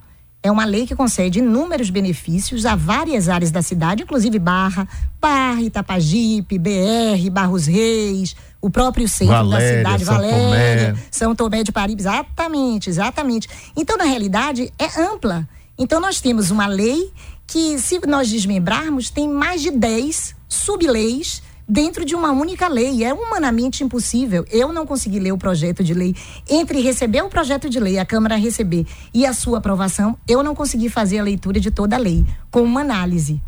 É 0.43 0.49
uma 0.49 0.65
lei 0.65 0.87
que 0.87 0.95
concede 0.95 1.37
inúmeros 1.37 1.91
benefícios 1.91 2.65
a 2.65 2.75
várias 2.75 3.29
áreas 3.29 3.51
da 3.51 3.61
cidade, 3.61 4.01
inclusive 4.01 4.39
Barra, 4.39 4.87
Barra, 5.19 5.61
Itapajipe, 5.61 6.57
BR, 6.57 7.29
Barros 7.31 7.67
Reis, 7.67 8.35
o 8.59 8.71
próprio 8.71 9.07
centro 9.07 9.35
Valéria, 9.35 9.83
da 9.83 9.91
cidade, 9.91 10.05
São 10.05 10.15
Valéria, 10.15 10.87
Tomé. 10.87 11.03
São 11.11 11.35
Tomé 11.35 11.63
de 11.63 11.71
Paraíba. 11.71 12.01
Exatamente, 12.01 12.89
exatamente. 12.89 13.47
Então, 13.77 13.97
na 13.97 14.05
realidade, 14.05 14.73
é 14.79 14.99
ampla. 14.99 15.47
Então, 15.77 15.99
nós 15.99 16.19
temos 16.19 16.49
uma 16.49 16.65
lei 16.65 17.11
que, 17.51 17.77
se 17.77 17.99
nós 18.07 18.29
desmembrarmos, 18.29 19.09
tem 19.09 19.27
mais 19.27 19.61
de 19.61 19.71
10 19.71 20.35
subleis 20.47 21.43
dentro 21.67 22.05
de 22.05 22.15
uma 22.15 22.31
única 22.31 22.69
lei. 22.69 23.03
É 23.03 23.13
humanamente 23.13 23.83
impossível. 23.83 24.45
Eu 24.49 24.71
não 24.71 24.85
consegui 24.85 25.19
ler 25.19 25.33
o 25.33 25.37
projeto 25.37 25.83
de 25.83 25.93
lei. 25.93 26.15
Entre 26.49 26.79
receber 26.79 27.21
o 27.23 27.29
projeto 27.29 27.69
de 27.69 27.77
lei, 27.77 27.99
a 27.99 28.05
Câmara 28.05 28.37
receber 28.37 28.87
e 29.13 29.25
a 29.25 29.33
sua 29.33 29.57
aprovação, 29.57 30.17
eu 30.25 30.41
não 30.41 30.55
consegui 30.55 30.87
fazer 30.87 31.19
a 31.19 31.23
leitura 31.23 31.59
de 31.59 31.69
toda 31.69 31.97
a 31.97 31.99
lei, 31.99 32.25
com 32.49 32.61
uma 32.61 32.79
análise. 32.79 33.41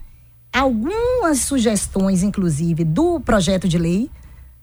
Algumas 0.51 1.39
sugestões, 1.39 2.23
inclusive, 2.23 2.83
do 2.83 3.21
projeto 3.21 3.69
de 3.69 3.77
lei 3.77 4.11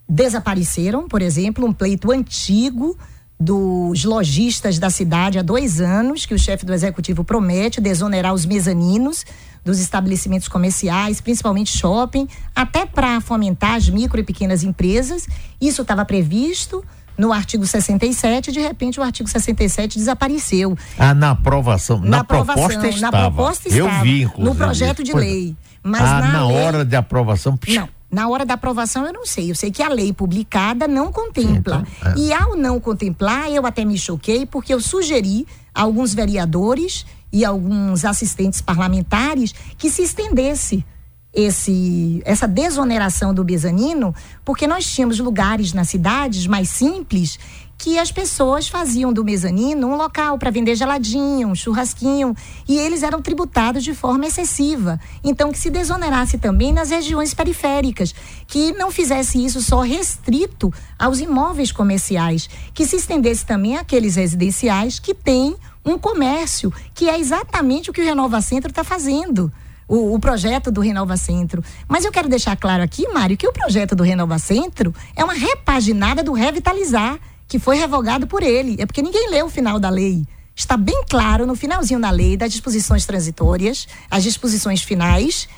desapareceram, 0.07 1.09
por 1.09 1.22
exemplo, 1.22 1.66
um 1.66 1.72
pleito 1.72 2.12
antigo 2.12 2.94
dos 3.40 4.05
lojistas 4.05 4.79
da 4.79 4.90
cidade 4.90 5.38
há 5.38 5.42
dois 5.42 5.81
anos, 5.81 6.26
que 6.26 6.35
o 6.35 6.38
chefe 6.38 6.66
do 6.66 6.74
executivo 6.74 7.24
promete 7.24 7.81
desonerar 7.81 8.35
os 8.35 8.44
mezaninos 8.44 9.24
dos 9.64 9.79
estabelecimentos 9.81 10.46
comerciais, 10.46 11.20
principalmente 11.22 11.76
shopping, 11.76 12.29
até 12.55 12.85
para 12.85 13.20
fomentar 13.20 13.76
as 13.76 13.88
micro 13.88 14.20
e 14.20 14.22
pequenas 14.22 14.62
empresas. 14.62 15.26
Isso 15.61 15.81
estava 15.83 16.05
previsto 16.05 16.85
no 17.16 17.33
artigo 17.33 17.66
67, 17.66 18.53
de 18.53 18.61
repente 18.61 19.00
o 19.00 19.03
artigo 19.03 19.29
67 19.29 19.98
desapareceu. 19.98 20.76
Ah, 20.98 21.12
na 21.14 21.31
aprovação. 21.31 21.98
Na, 22.00 22.09
Na 22.09 22.18
aprovação, 22.20 22.55
proposta 22.68 22.83
na 22.83 22.88
estava. 22.94 23.31
proposta 23.31 23.68
Eu 23.68 23.87
estava, 23.87 24.03
vi, 24.05 24.22
inclusive. 24.22 24.48
no 24.48 24.55
projeto 24.55 25.03
de 25.03 25.12
lei. 25.14 25.57
Mas 25.83 26.03
ah, 26.03 26.20
na 26.20 26.29
na, 26.33 26.46
lei- 26.46 26.57
hora 26.57 26.85
de 26.85 26.96
aprovação. 26.96 27.59
Não, 27.68 27.88
na 28.11 28.29
hora 28.29 28.44
da 28.44 28.55
aprovação 28.55 29.07
eu 29.07 29.12
não 29.12 29.25
sei. 29.25 29.51
Eu 29.51 29.55
sei 29.55 29.70
que 29.70 29.83
a 29.83 29.88
lei 29.88 30.12
publicada 30.12 30.88
não 30.88 31.12
contempla. 31.12 31.87
Então, 31.99 32.12
é. 32.12 32.18
E 32.18 32.33
ao 32.33 32.57
não 32.57 32.81
contemplar, 32.81 33.51
eu 33.51 33.64
até 33.64 33.85
me 33.85 33.96
choquei 33.96 34.44
porque 34.44 34.75
eu 34.75 34.81
sugeri 34.81 35.46
a 35.75 35.83
alguns 35.83 36.12
vereadores 36.12 37.07
e 37.33 37.44
alguns 37.44 38.05
assistentes 38.05 38.61
parlamentares 38.61 39.55
que 39.79 39.88
se 39.88 40.03
estendesse 40.03 40.85
esse 41.33 42.20
essa 42.25 42.49
desoneração 42.49 43.33
do 43.33 43.44
mezanino, 43.44 44.12
porque 44.44 44.66
nós 44.66 44.85
tínhamos 44.85 45.20
lugares 45.20 45.73
nas 45.73 45.88
cidades 45.88 46.46
mais 46.46 46.68
simples 46.68 47.38
que 47.81 47.99
as 47.99 48.12
pessoas 48.12 48.69
faziam 48.69 49.11
do 49.11 49.25
mezanino 49.25 49.87
um 49.87 49.97
local 49.97 50.37
para 50.37 50.51
vender 50.51 50.75
geladinho, 50.75 51.49
um 51.49 51.55
churrasquinho, 51.55 52.37
e 52.69 52.79
eles 52.79 53.03
eram 53.03 53.23
tributados 53.23 53.83
de 53.83 53.95
forma 53.95 54.27
excessiva. 54.27 55.01
Então, 55.25 55.51
que 55.51 55.59
se 55.59 55.71
desonerasse 55.71 56.37
também 56.37 56.75
nas 56.75 56.90
regiões 56.90 57.33
periféricas, 57.33 58.14
que 58.47 58.73
não 58.73 58.90
fizesse 58.90 59.43
isso 59.43 59.62
só 59.62 59.81
restrito 59.81 60.71
aos 60.99 61.21
imóveis 61.21 61.73
comerciais, 61.73 62.51
que 62.75 62.85
se 62.85 62.97
estendesse 62.97 63.47
também 63.47 63.79
àqueles 63.79 64.16
residenciais 64.16 64.99
que 64.99 65.14
têm 65.14 65.57
um 65.83 65.99
comércio, 65.99 66.71
que 66.93 67.09
é 67.09 67.19
exatamente 67.19 67.88
o 67.88 67.95
que 67.95 68.03
o 68.03 68.05
Renova 68.05 68.43
Centro 68.43 68.69
está 68.69 68.85
fazendo 68.85 69.51
o, 69.88 70.14
o 70.14 70.21
projeto 70.21 70.71
do 70.71 70.83
Renova 70.83 71.16
Centro. 71.16 71.64
Mas 71.88 72.05
eu 72.05 72.12
quero 72.12 72.29
deixar 72.29 72.57
claro 72.57 72.83
aqui, 72.83 73.09
Mário, 73.09 73.38
que 73.38 73.49
o 73.49 73.53
projeto 73.55 73.97
do 73.97 74.03
Renova 74.03 74.38
Centro 74.38 74.95
é 75.16 75.25
uma 75.25 75.33
repaginada 75.33 76.23
do 76.23 76.35
Revitalizar, 76.35 77.19
que 77.51 77.59
foi 77.59 77.77
revogado 77.77 78.27
por 78.29 78.43
ele. 78.45 78.77
É 78.79 78.87
porque 78.87 79.03
ninguém 79.03 79.29
leu 79.29 79.47
o 79.47 79.51
final 79.51 79.79
da 79.81 79.91
lei. 79.91 80.25
Está 80.55 80.77
bem 80.77 81.03
claro 81.11 81.47
no 81.47 81.57
finalzinho 81.57 82.01
da 82.01 82.11
lei, 82.11 82.37
das 82.37 82.53
disposições 82.53 83.05
transitórias, 83.05 83.89
as 84.11 84.23
disposições 84.23 84.83
finais, 84.83 85.49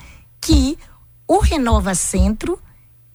que 0.41 0.79
o 1.29 1.39
Renova 1.39 1.95
Centro 1.95 2.59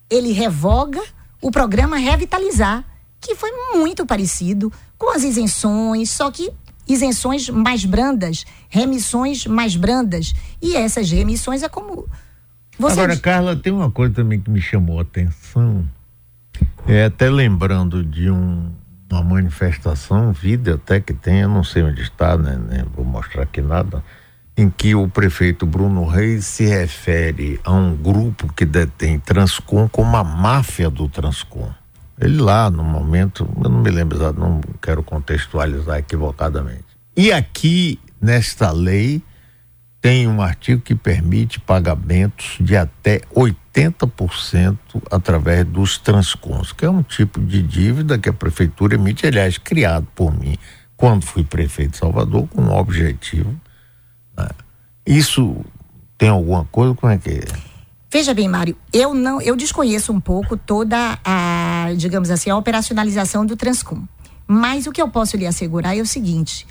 ele 0.09 0.31
revoga 0.31 1.01
o 1.41 1.49
programa 1.49 1.97
Revitalizar, 1.97 2.85
que 3.19 3.35
foi 3.35 3.51
muito 3.73 4.05
parecido 4.05 4.71
com 4.97 5.11
as 5.13 5.23
isenções, 5.23 6.11
só 6.11 6.29
que 6.29 6.51
isenções 6.87 7.49
mais 7.49 7.83
brandas, 7.83 8.45
remissões 8.69 9.45
mais 9.47 9.75
brandas. 9.75 10.33
E 10.61 10.75
essas 10.75 11.09
remissões 11.09 11.63
é 11.63 11.69
como 11.69 12.07
você 12.77 12.93
Agora, 12.93 13.13
diz- 13.13 13.21
Carla, 13.21 13.55
tem 13.55 13.73
uma 13.73 13.89
coisa 13.91 14.13
também 14.13 14.39
que 14.39 14.49
me 14.51 14.61
chamou 14.61 14.99
a 14.99 15.01
atenção. 15.01 15.83
É 16.87 17.05
até 17.05 17.29
lembrando 17.29 18.03
de 18.03 18.29
um- 18.29 18.71
uma 19.11 19.23
manifestação, 19.23 20.29
um 20.29 20.31
vídeo 20.31 20.75
até 20.75 20.99
que 20.99 21.13
tem, 21.13 21.39
eu 21.41 21.49
não 21.49 21.63
sei 21.63 21.83
onde 21.83 22.01
está, 22.01 22.37
né, 22.37 22.55
né, 22.57 22.85
vou 22.95 23.05
mostrar 23.05 23.43
aqui 23.43 23.61
nada, 23.61 24.03
em 24.55 24.69
que 24.69 24.95
o 24.95 25.07
prefeito 25.07 25.65
Bruno 25.65 26.05
Reis 26.05 26.45
se 26.45 26.65
refere 26.65 27.59
a 27.63 27.71
um 27.71 27.95
grupo 27.95 28.51
que 28.53 28.65
detém 28.65 29.19
Transcom 29.19 29.87
como 29.87 30.17
a 30.17 30.23
máfia 30.23 30.89
do 30.89 31.07
Transcom. 31.07 31.69
Ele 32.19 32.37
lá, 32.41 32.69
no 32.69 32.83
momento, 32.83 33.47
eu 33.63 33.69
não 33.69 33.79
me 33.81 33.91
lembro 33.91 34.17
exato, 34.17 34.39
não 34.39 34.59
quero 34.81 35.03
contextualizar 35.03 35.99
equivocadamente. 35.99 36.85
E 37.15 37.31
aqui, 37.31 37.99
nesta 38.19 38.71
lei, 38.71 39.21
tem 40.01 40.27
um 40.27 40.41
artigo 40.41 40.81
que 40.81 40.95
permite 40.95 41.59
pagamentos 41.59 42.57
de 42.59 42.75
até 42.75 43.21
80% 43.35 43.55
através 45.11 45.65
dos 45.65 45.97
transcons, 45.97 46.71
que 46.71 46.85
é 46.85 46.89
um 46.89 47.03
tipo 47.03 47.39
de 47.39 47.61
dívida 47.61 48.17
que 48.17 48.29
a 48.29 48.33
prefeitura 48.33 48.95
emite, 48.95 49.25
aliás, 49.25 49.57
criado 49.57 50.07
por 50.15 50.37
mim 50.37 50.57
quando 50.95 51.23
fui 51.23 51.43
prefeito 51.43 51.91
de 51.91 51.97
Salvador, 51.97 52.47
com 52.47 52.61
um 52.61 52.73
objetivo. 52.73 53.55
né? 54.35 54.49
Isso 55.05 55.63
tem 56.17 56.29
alguma 56.29 56.65
coisa? 56.65 56.95
Como 56.95 57.11
é 57.11 57.17
que 57.17 57.29
é? 57.29 57.45
Veja 58.09 58.33
bem, 58.33 58.47
Mário, 58.47 58.75
eu 58.91 59.13
não, 59.13 59.39
eu 59.41 59.55
desconheço 59.55 60.11
um 60.11 60.19
pouco 60.19 60.57
toda 60.57 61.19
a, 61.23 61.91
digamos 61.95 62.31
assim, 62.31 62.49
a 62.49 62.57
operacionalização 62.57 63.45
do 63.45 63.55
Transcom. 63.55 64.03
Mas 64.47 64.87
o 64.87 64.91
que 64.91 65.01
eu 65.01 65.09
posso 65.09 65.37
lhe 65.37 65.45
assegurar 65.45 65.95
é 65.95 66.01
o 66.01 66.05
seguinte: 66.05 66.65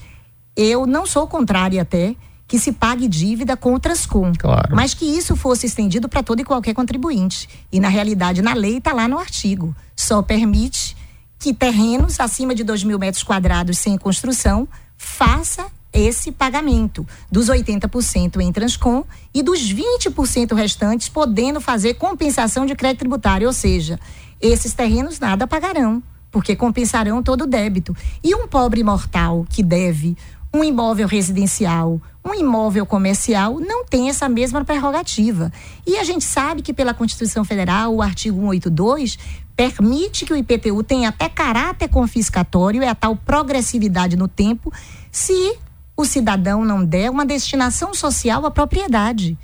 eu 0.57 0.87
não 0.87 1.07
sou 1.07 1.29
contrária 1.29 1.83
até 1.83 2.17
que 2.49 2.59
se 2.59 2.73
pague 2.73 3.09
dívida 3.09 3.57
com 3.57 3.75
o 3.75 3.81
Transcom, 3.81 4.33
Claro. 4.39 4.75
mas 4.75 4.95
que 4.95 5.05
isso 5.05 5.35
fosse 5.35 5.67
estendido 5.67 6.09
para 6.09 6.23
todo 6.23 6.41
e 6.41 6.45
qualquer 6.45 6.75
contribuinte. 6.75 7.49
E 7.73 7.81
na 7.81 7.89
realidade, 7.89 8.41
na 8.43 8.55
lei 8.55 8.79
está 8.79 8.93
lá 8.93 9.09
no 9.09 9.19
artigo, 9.19 9.75
só 9.97 10.23
permite 10.23 10.97
que 11.39 11.53
terrenos 11.53 12.21
acima 12.21 12.55
de 12.55 12.63
2 12.65 12.85
mil 12.85 12.99
metros 12.99 13.23
quadrados 13.23 13.79
sem 13.79 13.99
construção 13.99 14.69
faça 14.97 15.67
esse 15.93 16.31
pagamento 16.31 17.07
dos 17.31 17.49
80% 17.49 18.41
em 18.41 18.53
Transcom 18.53 19.03
e 19.35 19.43
dos 19.43 19.61
20% 19.73 20.55
restantes 20.55 21.09
podendo 21.09 21.61
fazer 21.61 21.95
compensação 21.95 22.67
de 22.67 22.75
crédito 22.75 23.01
tributário, 23.01 23.47
ou 23.47 23.53
seja, 23.53 23.99
esses 24.41 24.75
terrenos 24.75 25.19
nada 25.19 25.47
pagarão, 25.47 26.03
porque 26.31 26.55
compensarão 26.55 27.23
todo 27.23 27.43
o 27.43 27.47
débito. 27.47 27.97
E 28.23 28.35
um 28.35 28.47
pobre 28.47 28.83
mortal 28.83 29.47
que 29.49 29.63
deve 29.63 30.17
um 30.57 30.65
imóvel 30.65 31.07
residencial, 31.07 32.01
um 32.25 32.35
imóvel 32.35 32.87
comercial, 32.87 33.61
não 33.61 33.85
tem 33.85 34.09
essa 34.09 34.29
mesma 34.29 34.65
prerrogativa. 34.65 35.53
E 35.87 35.99
a 35.99 36.05
gente 36.05 36.25
sabe 36.25 36.63
que 36.63 36.73
pela 36.73 36.95
Constituição 36.95 37.45
Federal, 37.45 37.95
o 37.95 38.03
artigo 38.03 38.41
182 38.41 39.19
permite 39.55 40.25
que 40.25 40.33
o 40.33 40.37
IPTU 40.37 40.83
tenha 40.83 41.11
até 41.11 41.29
caráter 41.29 41.89
confiscatório, 41.89 42.83
é 42.83 42.89
a 42.89 42.95
tal 42.95 43.15
progressividade 43.17 44.17
no 44.17 44.29
tempo, 44.29 44.73
se 45.13 45.57
o 45.95 46.05
cidadão 46.05 46.65
não 46.65 46.85
der 46.85 47.11
uma 47.11 47.27
destinação 47.27 47.95
social 47.95 48.45
à 48.47 48.51
propriedade. 48.51 49.37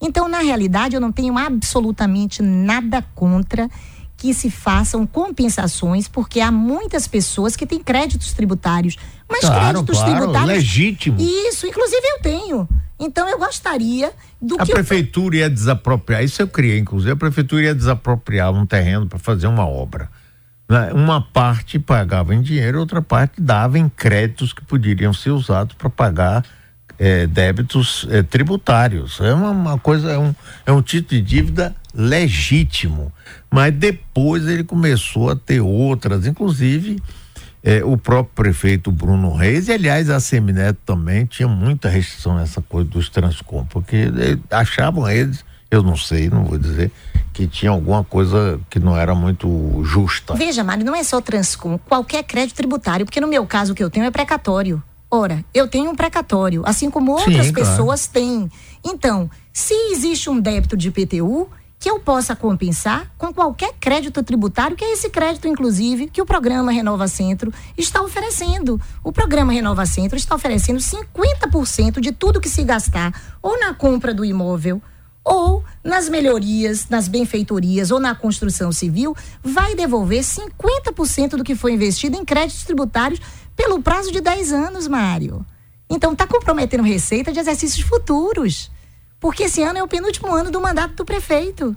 Então, 0.00 0.28
na 0.28 0.40
realidade, 0.40 0.94
eu 0.94 1.00
não 1.00 1.12
tenho 1.12 1.38
absolutamente 1.38 2.42
nada 2.42 3.02
contra 3.14 3.68
que 4.16 4.32
se 4.32 4.50
façam 4.50 5.06
compensações, 5.06 6.08
porque 6.08 6.40
há 6.40 6.50
muitas 6.50 7.06
pessoas 7.06 7.54
que 7.54 7.66
têm 7.66 7.78
créditos 7.82 8.32
tributários. 8.32 8.96
Mas 9.28 9.40
Claro, 9.40 9.60
créditos 9.84 9.98
claro, 9.98 10.16
tributários. 10.16 10.48
legítimo. 10.48 11.16
Isso, 11.20 11.66
inclusive 11.66 12.02
eu 12.06 12.22
tenho. 12.22 12.68
Então 12.98 13.28
eu 13.28 13.38
gostaria 13.38 14.10
do 14.40 14.54
A 14.54 14.64
que. 14.64 14.72
o- 14.72 14.74
prefeitura 14.74 15.36
ia 15.36 15.50
desapropriar, 15.50 16.24
isso 16.24 16.40
eu 16.40 16.48
criei, 16.48 16.78
inclusive, 16.78 17.12
a 17.12 17.16
prefeitura 17.16 17.62
ia 17.64 17.74
desapropriar 17.74 18.50
um 18.52 18.64
terreno 18.64 19.06
para 19.06 19.18
fazer 19.18 19.46
uma 19.48 19.66
obra. 19.66 20.08
né? 20.68 20.92
Uma 20.94 21.20
parte 21.20 21.78
pagava 21.78 22.34
em 22.34 22.40
dinheiro, 22.42 22.80
outra 22.80 23.00
parte 23.02 23.40
dava 23.40 23.78
em 23.78 23.88
créditos 23.88 24.52
que 24.52 24.64
poderiam 24.64 25.12
ser 25.12 25.30
usados 25.30 25.76
para 25.76 25.88
pagar 25.90 26.42
eh, 26.98 27.26
débitos 27.26 28.06
eh, 28.10 28.22
tributários. 28.22 29.20
É 29.20 29.32
uma, 29.34 29.50
uma 29.50 29.78
coisa, 29.78 30.10
é 30.10 30.18
um, 30.18 30.34
é 30.64 30.72
um 30.72 30.80
tipo 30.82 31.10
de 31.10 31.20
dívida 31.20 31.72
legítimo. 31.96 33.10
Mas 33.50 33.74
depois 33.74 34.46
ele 34.46 34.62
começou 34.62 35.30
a 35.30 35.36
ter 35.36 35.60
outras, 35.60 36.26
inclusive 36.26 37.02
é, 37.66 37.82
o 37.84 37.96
próprio 37.96 38.32
prefeito 38.32 38.92
Bruno 38.92 39.34
Reis, 39.34 39.66
e 39.66 39.72
aliás 39.72 40.08
a 40.08 40.20
Semineto 40.20 40.78
também 40.86 41.24
tinha 41.24 41.48
muita 41.48 41.88
restrição 41.88 42.36
nessa 42.36 42.62
coisa 42.62 42.88
dos 42.88 43.08
Transcom, 43.08 43.64
porque 43.64 44.04
achavam 44.48 45.08
eles, 45.10 45.44
eu 45.68 45.82
não 45.82 45.96
sei, 45.96 46.30
não 46.30 46.44
vou 46.44 46.58
dizer, 46.58 46.92
que 47.32 47.46
tinha 47.48 47.72
alguma 47.72 48.04
coisa 48.04 48.60
que 48.70 48.78
não 48.78 48.96
era 48.96 49.16
muito 49.16 49.82
justa. 49.84 50.34
Veja, 50.34 50.62
Mário, 50.62 50.84
não 50.84 50.94
é 50.94 51.02
só 51.02 51.20
Transcom, 51.20 51.76
qualquer 51.76 52.22
crédito 52.22 52.54
tributário, 52.54 53.04
porque 53.04 53.20
no 53.20 53.26
meu 53.26 53.44
caso 53.44 53.72
o 53.72 53.74
que 53.74 53.82
eu 53.82 53.90
tenho 53.90 54.06
é 54.06 54.10
precatório. 54.12 54.80
Ora, 55.10 55.44
eu 55.52 55.66
tenho 55.66 55.90
um 55.90 55.94
precatório, 55.96 56.62
assim 56.64 56.88
como 56.88 57.12
outras 57.12 57.46
Sim, 57.46 57.52
pessoas 57.52 58.06
claro. 58.06 58.26
têm. 58.26 58.50
Então, 58.84 59.28
se 59.52 59.74
existe 59.92 60.30
um 60.30 60.40
débito 60.40 60.76
de 60.76 60.88
IPTU, 60.88 61.48
que 61.78 61.90
eu 61.90 62.00
possa 62.00 62.34
compensar 62.34 63.12
com 63.18 63.32
qualquer 63.32 63.74
crédito 63.78 64.22
tributário, 64.22 64.76
que 64.76 64.84
é 64.84 64.92
esse 64.92 65.10
crédito, 65.10 65.46
inclusive, 65.46 66.08
que 66.08 66.22
o 66.22 66.26
programa 66.26 66.72
Renova 66.72 67.06
Centro 67.06 67.52
está 67.76 68.02
oferecendo. 68.02 68.80
O 69.04 69.12
programa 69.12 69.52
Renova 69.52 69.84
Centro 69.86 70.16
está 70.16 70.34
oferecendo 70.34 70.80
50% 70.80 72.00
de 72.00 72.12
tudo 72.12 72.40
que 72.40 72.48
se 72.48 72.64
gastar 72.64 73.12
ou 73.42 73.60
na 73.60 73.74
compra 73.74 74.14
do 74.14 74.24
imóvel 74.24 74.80
ou 75.22 75.64
nas 75.82 76.08
melhorias, 76.08 76.88
nas 76.88 77.08
benfeitorias 77.08 77.90
ou 77.90 77.98
na 77.98 78.14
construção 78.14 78.70
civil, 78.70 79.14
vai 79.42 79.74
devolver 79.74 80.20
50% 80.20 81.30
do 81.30 81.42
que 81.42 81.56
foi 81.56 81.72
investido 81.72 82.16
em 82.16 82.24
créditos 82.24 82.62
tributários 82.62 83.20
pelo 83.56 83.82
prazo 83.82 84.12
de 84.12 84.20
10 84.20 84.52
anos, 84.52 84.86
Mário. 84.86 85.44
Então 85.90 86.12
está 86.12 86.26
comprometendo 86.28 86.84
receita 86.84 87.32
de 87.32 87.40
exercícios 87.40 87.84
futuros. 87.84 88.70
Porque 89.26 89.42
esse 89.42 89.60
ano 89.60 89.76
é 89.76 89.82
o 89.82 89.88
penúltimo 89.88 90.32
ano 90.32 90.52
do 90.52 90.60
mandato 90.60 90.94
do 90.94 91.04
prefeito. 91.04 91.76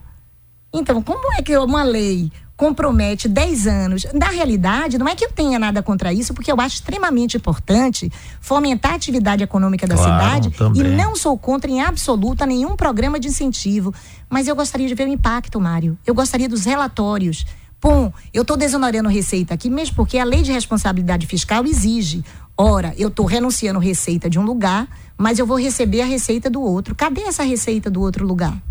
Então, 0.72 1.02
como 1.02 1.34
é 1.34 1.42
que 1.42 1.58
uma 1.58 1.82
lei 1.82 2.32
compromete 2.56 3.28
10 3.28 3.66
anos. 3.66 4.06
Na 4.14 4.28
realidade, 4.28 5.00
não 5.00 5.08
é 5.08 5.16
que 5.16 5.26
eu 5.26 5.32
tenha 5.32 5.58
nada 5.58 5.82
contra 5.82 6.14
isso, 6.14 6.32
porque 6.32 6.52
eu 6.52 6.62
acho 6.62 6.76
extremamente 6.76 7.38
importante 7.38 8.12
fomentar 8.40 8.92
a 8.92 8.96
atividade 8.96 9.44
econômica 9.44 9.88
da 9.88 9.96
claro, 9.96 10.44
cidade 10.44 10.50
também. 10.52 10.82
e 10.84 10.88
não 10.90 11.16
sou 11.16 11.36
contra 11.40 11.72
em 11.72 11.82
absoluta 11.82 12.46
nenhum 12.46 12.76
programa 12.76 13.20
de 13.20 13.30
incentivo. 13.30 13.92
Mas 14.30 14.48
eu 14.48 14.56
gostaria 14.56 14.88
de 14.88 14.94
ver 14.94 15.08
o 15.08 15.12
impacto, 15.12 15.60
Mário. 15.60 15.98
Eu 16.06 16.14
gostaria 16.14 16.48
dos 16.48 16.66
relatórios. 16.66 17.48
Pum, 17.80 18.12
eu 18.32 18.44
estou 18.44 18.58
desonorando 18.58 19.10
receita 19.10 19.56
aqui, 19.56 19.72
mesmo 19.72 19.96
porque 19.96 20.20
a 20.20 20.24
lei 20.24 20.44
de 20.44 20.52
responsabilidade 20.52 21.26
fiscal 21.26 21.66
exige. 21.66 22.24
Ora, 22.62 22.94
eu 22.98 23.08
estou 23.08 23.26
renunciando 23.26 23.80
receita 23.80 24.30
de 24.30 24.38
um 24.38 24.44
lugar, 24.44 24.86
mas 25.18 25.40
eu 25.40 25.46
vou 25.46 25.58
receber 25.58 26.02
a 26.02 26.06
receita 26.06 26.50
do 26.50 26.62
outro. 26.62 26.94
Cadê 26.94 27.22
essa 27.22 27.42
receita 27.42 27.90
do 27.90 28.02
outro 28.02 28.28
lugar? 28.28 28.62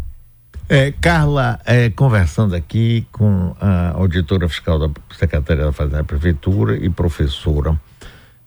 É, 0.68 0.92
Carla, 0.92 1.58
é, 1.64 1.88
conversando 1.88 2.54
aqui 2.54 3.06
com 3.10 3.56
a 3.58 3.92
auditora 3.92 4.46
fiscal 4.46 4.78
da 4.78 4.90
Secretaria 5.18 5.64
da 5.64 5.72
Fazenda 5.72 5.96
da 5.96 6.04
Prefeitura 6.04 6.76
e 6.76 6.90
professora, 6.90 7.80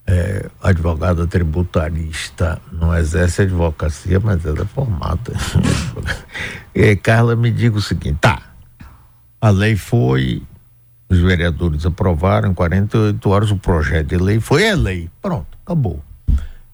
é, 0.05 0.47
advogada 0.61 1.25
tributarista, 1.25 2.61
não 2.71 2.95
exerce 2.95 3.41
advocacia, 3.41 4.19
mas 4.19 4.45
ela 4.45 4.61
é 4.61 4.65
formada. 4.65 5.33
é, 6.75 6.95
Carla, 6.95 7.35
me 7.35 7.49
diga 7.49 7.79
o 7.79 7.81
seguinte: 7.81 8.19
tá, 8.21 8.43
a 9.41 9.49
lei 9.49 9.75
foi, 9.75 10.43
os 11.11 11.19
vereadores 11.19 11.85
aprovaram, 11.85 12.51
em 12.51 12.53
48 12.53 13.29
horas 13.29 13.51
o 13.51 13.57
projeto 13.57 14.07
de 14.07 14.17
lei 14.17 14.39
foi, 14.39 14.63
é 14.63 14.75
lei, 14.75 15.09
pronto, 15.21 15.57
acabou. 15.65 16.01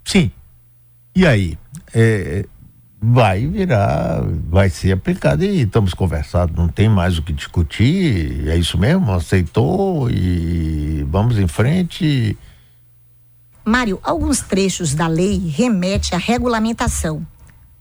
Sim. 0.06 0.32
E 1.16 1.26
aí? 1.26 1.58
É, 1.94 2.46
vai 3.02 3.46
virar, 3.46 4.22
vai 4.50 4.70
ser 4.70 4.92
aplicado 4.92 5.44
e 5.44 5.62
estamos 5.62 5.94
conversando, 5.94 6.54
não 6.56 6.68
tem 6.68 6.90
mais 6.90 7.18
o 7.18 7.24
que 7.24 7.34
discutir, 7.34 8.48
é 8.48 8.56
isso 8.56 8.78
mesmo, 8.78 9.12
aceitou 9.12 10.10
e 10.10 11.06
vamos 11.10 11.38
em 11.38 11.48
frente. 11.48 12.38
Mário, 13.66 14.00
alguns 14.04 14.42
trechos 14.42 14.94
da 14.94 15.08
lei 15.08 15.38
remete 15.50 16.16
à 16.16 16.18
regulamentação, 16.18 17.26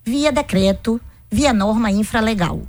via 0.04 0.32
decreto, 0.32 1.00
via 1.30 1.52
norma 1.52 1.90
infralegal. 1.90 2.62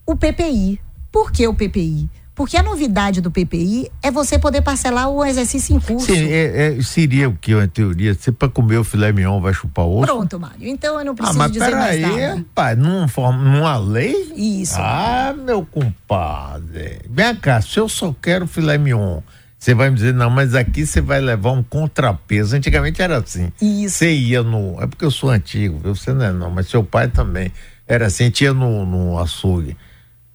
o 0.06 0.16
PPI. 0.16 0.80
Por 1.10 1.30
que 1.30 1.46
o 1.46 1.54
PPI? 1.54 2.08
Porque 2.38 2.56
a 2.56 2.62
novidade 2.62 3.20
do 3.20 3.32
PPI 3.32 3.90
é 4.00 4.12
você 4.12 4.38
poder 4.38 4.62
parcelar 4.62 5.08
o 5.08 5.24
exercício 5.24 5.74
em 5.74 5.80
curso. 5.80 6.06
Sim, 6.06 6.28
é, 6.30 6.78
é, 6.78 6.82
seria 6.82 7.28
o 7.28 7.34
que, 7.34 7.52
em 7.52 7.68
teoria, 7.68 8.14
você 8.14 8.30
para 8.30 8.48
comer 8.48 8.78
o 8.78 8.84
filé 8.84 9.10
mignon 9.10 9.40
vai 9.40 9.52
chupar 9.52 9.84
osso? 9.84 10.06
Pronto, 10.06 10.38
Mário. 10.38 10.68
Então 10.68 11.00
eu 11.00 11.04
não 11.04 11.16
preciso 11.16 11.36
ah, 11.36 11.42
mas 11.42 11.50
dizer 11.50 11.74
mais 11.74 12.04
aí, 12.04 12.20
nada. 12.20 12.44
Pai, 12.54 12.76
numa, 12.76 13.08
forma, 13.08 13.42
numa 13.42 13.76
lei? 13.76 14.32
Isso. 14.36 14.76
Ah, 14.78 15.34
meu 15.36 15.66
compadre. 15.66 17.00
Vem 17.10 17.34
cá, 17.34 17.60
se 17.60 17.76
eu 17.76 17.88
só 17.88 18.14
quero 18.22 18.46
filé 18.46 18.78
mignon, 18.78 19.20
você 19.58 19.74
vai 19.74 19.90
me 19.90 19.96
dizer, 19.96 20.14
não, 20.14 20.30
mas 20.30 20.54
aqui 20.54 20.86
você 20.86 21.00
vai 21.00 21.20
levar 21.20 21.50
um 21.50 21.62
contrapeso. 21.64 22.54
Antigamente 22.54 23.02
era 23.02 23.18
assim. 23.18 23.50
Isso. 23.60 23.96
Você 23.96 24.12
ia 24.12 24.44
no. 24.44 24.80
É 24.80 24.86
porque 24.86 25.04
eu 25.04 25.10
sou 25.10 25.30
antigo, 25.30 25.80
viu? 25.82 25.92
Você 25.92 26.12
não 26.12 26.24
é, 26.24 26.32
não, 26.32 26.50
mas 26.52 26.68
seu 26.68 26.84
pai 26.84 27.08
também. 27.08 27.52
Era 27.88 28.06
assim, 28.06 28.28
tinha 28.30 28.52
no, 28.52 28.84
no 28.84 29.18
açougue. 29.18 29.74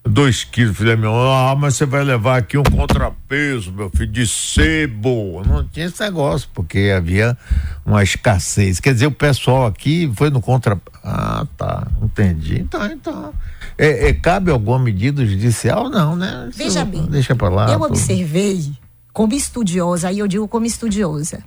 Dois 0.05 0.43
quilos, 0.43 0.75
filé 0.75 0.97
meu, 0.97 1.13
ah, 1.15 1.55
mas 1.57 1.75
você 1.75 1.85
vai 1.85 2.03
levar 2.03 2.37
aqui 2.37 2.57
um 2.57 2.63
contrapeso, 2.63 3.71
meu 3.71 3.89
filho, 3.89 4.11
de 4.11 4.27
sebo. 4.27 5.41
Não 5.45 5.65
tinha 5.65 5.85
esse 5.85 6.01
negócio, 6.01 6.49
porque 6.53 6.91
havia 6.93 7.37
uma 7.85 8.03
escassez. 8.03 8.81
Quer 8.81 8.95
dizer, 8.95 9.07
o 9.07 9.11
pessoal 9.11 9.65
aqui 9.65 10.11
foi 10.13 10.29
no 10.29 10.41
contra. 10.41 10.77
Ah, 11.01 11.47
tá, 11.55 11.87
entendi. 12.01 12.59
Então, 12.59 12.85
então. 12.85 13.33
É, 13.77 14.09
é, 14.09 14.13
cabe 14.13 14.51
alguma 14.51 14.77
medida 14.77 15.25
judicial? 15.25 15.89
Não, 15.89 16.17
né? 16.17 16.49
Veja 16.53 16.83
bem. 16.83 17.05
Deixa 17.05 17.33
pra 17.33 17.47
lá. 17.47 17.71
Eu 17.71 17.79
tô... 17.79 17.85
observei, 17.85 18.73
como 19.13 19.33
estudiosa, 19.33 20.09
aí 20.09 20.19
eu 20.19 20.27
digo 20.27 20.49
como 20.49 20.65
estudiosa 20.65 21.41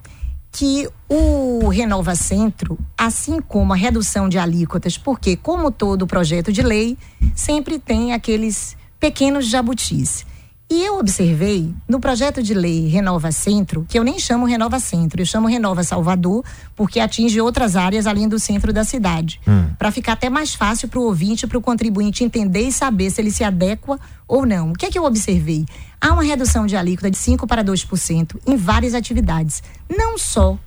que 0.57 0.89
o 1.07 1.69
Renova 1.69 2.15
Centro, 2.15 2.79
assim 2.97 3.43
como 3.43 3.75
a 3.75 3.77
redução 3.77 4.27
de 4.27 4.39
alíquotas, 4.39 4.97
porque, 4.97 5.37
como 5.37 5.71
todo 5.71 6.07
projeto 6.07 6.51
de 6.51 6.63
lei, 6.63 6.97
sempre 7.35 7.79
tem 7.79 8.15
aqueles 8.15 8.75
pequenos 8.99 9.47
jabutis. 9.47 10.25
E 10.69 10.85
eu 10.85 10.99
observei 10.99 11.73
no 11.89 12.01
projeto 12.01 12.43
de 12.43 12.53
lei 12.53 12.89
Renova 12.89 13.31
Centro, 13.31 13.87
que 13.89 13.97
eu 13.97 14.03
nem 14.03 14.19
chamo 14.19 14.47
Renova 14.47 14.81
Centro, 14.81 15.23
eu 15.23 15.27
chamo 15.27 15.47
Renova 15.47 15.85
Salvador, 15.85 16.45
porque 16.75 16.99
atinge 16.99 17.41
outras 17.41 17.77
áreas 17.77 18.05
além 18.05 18.29
do 18.29 18.37
centro 18.37 18.73
da 18.73 18.83
cidade. 18.83 19.41
Hum. 19.47 19.69
Para 19.79 19.93
ficar 19.93 20.15
até 20.15 20.29
mais 20.29 20.57
fácil 20.57 20.89
para 20.89 20.99
o 20.99 21.05
ouvinte, 21.05 21.47
para 21.47 21.57
o 21.57 21.63
contribuinte 21.63 22.25
entender 22.25 22.63
e 22.63 22.73
saber 22.73 23.11
se 23.11 23.21
ele 23.21 23.31
se 23.31 23.45
adequa 23.45 23.97
ou 24.27 24.45
não. 24.45 24.73
O 24.73 24.75
que 24.75 24.87
é 24.87 24.91
que 24.91 24.99
eu 24.99 25.05
observei? 25.05 25.65
Há 26.01 26.13
uma 26.13 26.25
redução 26.25 26.67
de 26.67 26.77
alíquota 26.77 27.13
de 27.13 27.17
5 27.17 27.47
para 27.47 27.63
2% 27.63 28.37
em 28.45 28.57
várias 28.57 28.93
atividades, 28.93 29.63
não 29.89 30.19
só 30.19 30.59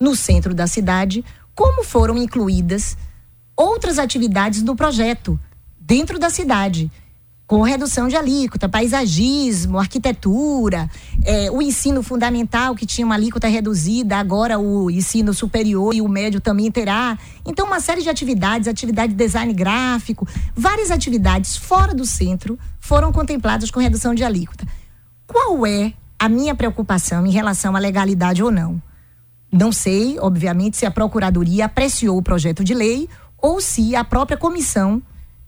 no 0.00 0.16
centro 0.16 0.54
da 0.54 0.66
cidade, 0.66 1.24
como 1.54 1.84
foram 1.84 2.18
incluídas 2.18 2.96
outras 3.56 3.98
atividades 4.00 4.60
do 4.60 4.74
projeto 4.74 5.38
dentro 5.80 6.18
da 6.18 6.30
cidade 6.30 6.90
com 7.46 7.62
redução 7.62 8.08
de 8.08 8.16
alíquota, 8.16 8.68
paisagismo, 8.68 9.78
arquitetura, 9.78 10.90
é, 11.24 11.48
o 11.50 11.62
ensino 11.62 12.02
fundamental 12.02 12.74
que 12.74 12.84
tinha 12.84 13.06
uma 13.06 13.14
alíquota 13.14 13.46
reduzida, 13.46 14.16
agora 14.16 14.58
o 14.58 14.90
ensino 14.90 15.32
superior 15.32 15.94
e 15.94 16.00
o 16.02 16.08
médio 16.08 16.40
também 16.40 16.70
terá. 16.72 17.16
Então, 17.46 17.66
uma 17.66 17.78
série 17.78 18.02
de 18.02 18.08
atividades, 18.08 18.66
atividade 18.66 19.12
de 19.12 19.18
design 19.18 19.52
gráfico, 19.52 20.26
várias 20.56 20.90
atividades 20.90 21.56
fora 21.56 21.94
do 21.94 22.04
centro 22.04 22.58
foram 22.80 23.12
contempladas 23.12 23.70
com 23.70 23.78
redução 23.78 24.12
de 24.12 24.24
alíquota. 24.24 24.66
Qual 25.24 25.64
é 25.64 25.92
a 26.18 26.28
minha 26.28 26.54
preocupação 26.54 27.24
em 27.26 27.30
relação 27.30 27.76
à 27.76 27.78
legalidade 27.78 28.42
ou 28.42 28.50
não? 28.50 28.82
Não 29.52 29.70
sei, 29.70 30.18
obviamente, 30.18 30.76
se 30.76 30.84
a 30.84 30.90
Procuradoria 30.90 31.66
apreciou 31.66 32.18
o 32.18 32.22
projeto 32.22 32.64
de 32.64 32.74
lei 32.74 33.08
ou 33.38 33.60
se 33.60 33.94
a 33.94 34.02
própria 34.02 34.36
comissão 34.36 35.00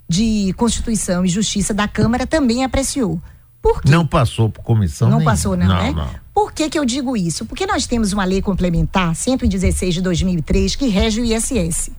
de 0.08 0.52
Constituição 0.56 1.24
e 1.24 1.28
Justiça 1.28 1.74
da 1.74 1.86
Câmara 1.86 2.26
também 2.26 2.64
apreciou. 2.64 3.20
Por 3.60 3.82
quê? 3.82 3.90
Não 3.90 4.06
passou 4.06 4.48
por 4.48 4.62
comissão? 4.62 5.10
Não 5.10 5.18
nem... 5.18 5.24
passou, 5.24 5.56
não, 5.56 5.66
não 5.66 5.74
né? 5.74 5.92
Não. 5.92 6.08
Por 6.32 6.52
que, 6.52 6.70
que 6.70 6.78
eu 6.78 6.84
digo 6.84 7.16
isso? 7.16 7.44
Porque 7.44 7.66
nós 7.66 7.86
temos 7.86 8.12
uma 8.12 8.24
lei 8.24 8.40
complementar, 8.40 9.14
116 9.14 9.94
de 9.94 10.00
2003, 10.00 10.76
que 10.76 10.88
rege 10.88 11.20
o 11.20 11.24
ISS. 11.24 11.90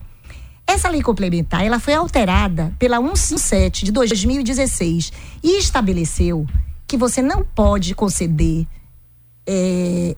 Essa 0.65 0.89
lei 0.89 1.01
complementar, 1.01 1.65
ela 1.65 1.79
foi 1.79 1.93
alterada 1.93 2.73
pela 2.79 2.97
157 2.97 3.85
de 3.85 3.91
2016 3.91 5.11
e 5.43 5.59
estabeleceu 5.59 6.47
que 6.87 6.95
você 6.95 7.21
não 7.21 7.43
pode 7.43 7.93
conceder 7.93 8.65
é, 9.47 10.15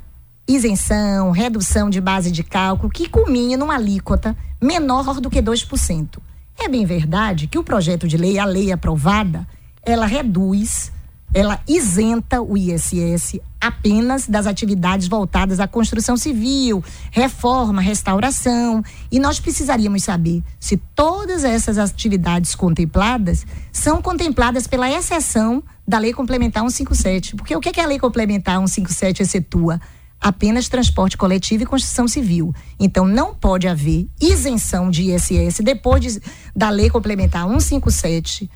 isenção, 0.47 1.31
redução 1.31 1.89
de 1.89 1.99
base 1.99 2.31
de 2.31 2.43
cálculo 2.43 2.91
que 2.91 3.09
culmine 3.09 3.57
numa 3.57 3.75
alíquota 3.75 4.35
menor 4.61 5.19
do 5.19 5.29
que 5.29 5.41
2%. 5.41 6.19
É 6.63 6.69
bem 6.69 6.85
verdade 6.85 7.47
que 7.47 7.57
o 7.57 7.63
projeto 7.63 8.07
de 8.07 8.17
lei, 8.17 8.37
a 8.37 8.45
lei 8.45 8.71
aprovada, 8.71 9.47
ela 9.83 10.05
reduz 10.05 10.91
ela 11.33 11.61
isenta 11.67 12.41
o 12.41 12.57
ISS 12.57 13.39
apenas 13.59 14.27
das 14.27 14.45
atividades 14.45 15.07
voltadas 15.07 15.59
à 15.59 15.67
construção 15.67 16.17
civil, 16.17 16.83
reforma, 17.09 17.81
restauração. 17.81 18.83
E 19.09 19.19
nós 19.19 19.39
precisaríamos 19.39 20.03
saber 20.03 20.43
se 20.59 20.75
todas 20.93 21.43
essas 21.43 21.77
atividades 21.77 22.53
contempladas 22.53 23.45
são 23.71 24.01
contempladas 24.01 24.67
pela 24.67 24.91
exceção 24.91 25.63
da 25.87 25.99
Lei 25.99 26.11
Complementar 26.11 26.63
157. 26.63 27.35
Porque 27.35 27.55
o 27.55 27.61
que, 27.61 27.69
é 27.69 27.71
que 27.71 27.79
a 27.79 27.85
Lei 27.85 27.99
Complementar 27.99 28.57
157 28.57 29.23
excetua? 29.23 29.79
Apenas 30.21 30.69
transporte 30.69 31.17
coletivo 31.17 31.63
e 31.63 31.65
construção 31.65 32.07
civil. 32.07 32.53
Então, 32.79 33.07
não 33.07 33.33
pode 33.33 33.67
haver 33.67 34.07
isenção 34.21 34.91
de 34.91 35.11
ISS 35.11 35.61
depois 35.63 36.01
de, 36.01 36.21
da 36.55 36.69
Lei 36.69 36.89
Complementar 36.89 37.47
157 37.47 38.49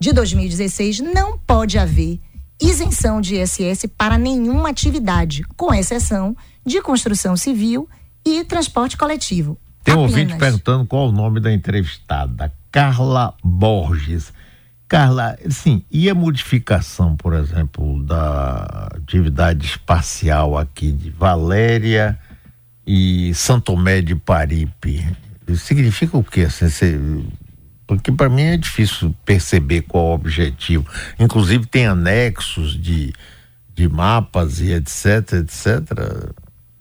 de 0.00 0.12
2016, 0.12 1.00
não 1.00 1.38
pode 1.38 1.78
haver 1.78 2.20
isenção 2.60 3.20
de 3.20 3.36
ISS 3.36 3.86
para 3.96 4.18
nenhuma 4.18 4.70
atividade, 4.70 5.44
com 5.56 5.72
exceção 5.72 6.36
de 6.64 6.82
construção 6.82 7.36
civil 7.36 7.88
e 8.24 8.44
transporte 8.44 8.96
coletivo. 8.96 9.58
Tem 9.82 9.94
um 9.94 10.00
ouvinte 10.00 10.34
perguntando 10.36 10.86
qual 10.86 11.08
o 11.08 11.12
nome 11.12 11.40
da 11.40 11.52
entrevistada, 11.52 12.52
Carla 12.72 13.34
Borges. 13.42 14.32
Carla, 14.86 15.38
sim, 15.48 15.82
e 15.90 16.10
a 16.10 16.14
modificação, 16.14 17.16
por 17.16 17.32
exemplo, 17.32 18.02
da 18.04 18.88
atividade 18.94 19.66
espacial 19.66 20.58
aqui 20.58 20.92
de 20.92 21.10
Valéria 21.10 22.18
e 22.86 23.32
Santo 23.34 23.72
Tomé 23.72 24.02
de 24.02 24.14
Paripe? 24.14 25.04
Significa 25.56 26.16
o 26.18 26.22
quê? 26.22 26.42
Assim, 26.42 27.26
porque 27.86 28.12
para 28.12 28.28
mim 28.28 28.42
é 28.42 28.56
difícil 28.56 29.14
perceber 29.24 29.82
qual 29.82 30.06
o 30.06 30.14
objetivo. 30.14 30.86
Inclusive 31.18 31.66
tem 31.66 31.86
anexos 31.86 32.80
de, 32.80 33.12
de 33.74 33.88
mapas 33.88 34.60
e 34.60 34.72
etc, 34.72 35.32
etc. 35.40 36.34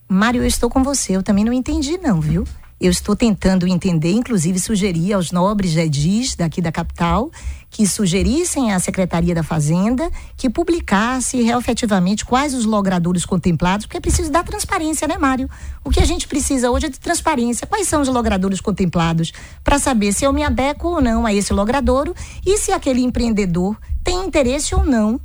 Mário, 0.09 0.41
eu 0.41 0.47
estou 0.47 0.69
com 0.69 0.83
você, 0.83 1.15
eu 1.15 1.23
também 1.23 1.43
não 1.43 1.53
entendi 1.53 1.97
não, 1.97 2.21
viu? 2.21 2.45
Eu 2.79 2.91
estou 2.91 3.15
tentando 3.15 3.65
entender, 3.65 4.11
inclusive 4.11 4.59
sugerir 4.59 5.13
aos 5.13 5.31
nobres 5.31 5.71
jedis 5.71 6.35
daqui 6.35 6.61
da 6.61 6.71
capital 6.71 7.31
que 7.73 7.87
sugerissem 7.87 8.71
à 8.71 8.79
Secretaria 8.79 9.33
da 9.33 9.41
Fazenda 9.41 10.07
que 10.37 10.47
publicasse 10.47 11.49
efetivamente 11.49 12.23
quais 12.23 12.53
os 12.53 12.65
logradouros 12.65 13.25
contemplados, 13.25 13.87
porque 13.87 13.97
é 13.97 13.99
preciso 13.99 14.31
dar 14.31 14.43
transparência, 14.43 15.07
né, 15.07 15.17
Mário? 15.17 15.49
O 15.83 15.89
que 15.89 15.99
a 15.99 16.05
gente 16.05 16.27
precisa 16.27 16.69
hoje 16.69 16.85
é 16.85 16.89
de 16.89 16.99
transparência. 16.99 17.65
Quais 17.65 17.87
são 17.87 18.03
os 18.03 18.07
logradouros 18.07 18.61
contemplados 18.61 19.33
para 19.63 19.79
saber 19.79 20.13
se 20.13 20.23
eu 20.23 20.31
me 20.31 20.43
adequo 20.43 20.87
ou 20.87 21.01
não 21.01 21.25
a 21.25 21.33
esse 21.33 21.51
logradouro 21.51 22.13
e 22.45 22.59
se 22.59 22.71
aquele 22.71 23.01
empreendedor 23.01 23.75
tem 24.03 24.23
interesse 24.23 24.75
ou 24.75 24.85
não 24.85 25.19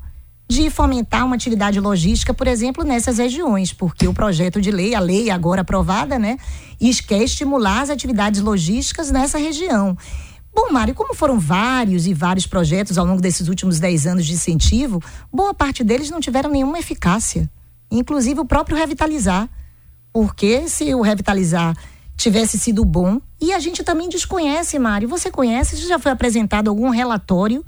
de 0.49 0.71
fomentar 0.71 1.27
uma 1.27 1.37
atividade 1.37 1.79
logística, 1.79 2.33
por 2.33 2.47
exemplo, 2.47 2.83
nessas 2.83 3.19
regiões, 3.19 3.75
porque 3.75 4.09
o 4.09 4.15
projeto 4.15 4.59
de 4.59 4.71
lei, 4.71 4.95
a 4.95 5.01
lei 5.01 5.29
agora 5.29 5.61
aprovada, 5.61 6.19
né, 6.19 6.39
quer 7.07 7.23
estimular 7.23 7.83
as 7.83 7.91
atividades 7.91 8.41
logísticas 8.41 9.11
nessa 9.11 9.37
região. 9.37 9.95
Bom, 10.61 10.73
Mário, 10.73 10.93
como 10.93 11.15
foram 11.15 11.39
vários 11.39 12.09
e 12.09 12.13
vários 12.13 12.45
projetos 12.45 12.99
ao 12.99 13.07
longo 13.07 13.23
desses 13.23 13.47
últimos 13.47 13.79
10 13.79 14.09
anos 14.09 14.27
de 14.27 14.33
incentivo, 14.33 15.01
boa 15.33 15.55
parte 15.55 15.85
deles 15.85 16.11
não 16.11 16.19
tiveram 16.19 16.51
nenhuma 16.51 16.81
eficácia. 16.81 17.49
Inclusive 17.89 18.41
o 18.41 18.45
próprio 18.45 18.77
revitalizar. 18.77 19.49
Porque 20.13 20.69
se 20.69 20.93
o 20.97 21.01
revitalizar 21.01 21.77
tivesse 22.17 22.59
sido 22.59 22.85
bom, 22.85 23.21
e 23.41 23.53
a 23.53 23.61
gente 23.61 23.85
também 23.85 24.09
desconhece, 24.09 24.81
Mário, 24.81 25.09
você 25.09 25.31
conhece, 25.31 25.77
já 25.77 25.97
foi 25.97 26.11
apresentado 26.11 26.69
algum 26.69 26.89
relatório 26.89 27.65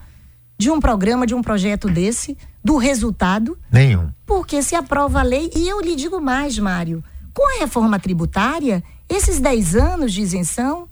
de 0.59 0.68
um 0.68 0.81
programa, 0.81 1.24
de 1.24 1.35
um 1.35 1.42
projeto 1.42 1.87
desse, 1.88 2.37
do 2.62 2.76
resultado? 2.76 3.57
Nenhum. 3.70 4.11
Porque 4.26 4.64
se 4.64 4.74
aprova 4.74 5.20
a 5.20 5.22
lei, 5.22 5.48
e 5.55 5.68
eu 5.68 5.81
lhe 5.81 5.94
digo 5.94 6.20
mais, 6.20 6.59
Mário, 6.59 7.05
com 7.33 7.55
a 7.55 7.61
reforma 7.61 8.00
tributária, 8.00 8.83
esses 9.09 9.38
10 9.38 9.76
anos 9.76 10.12
de 10.12 10.22
isenção 10.22 10.89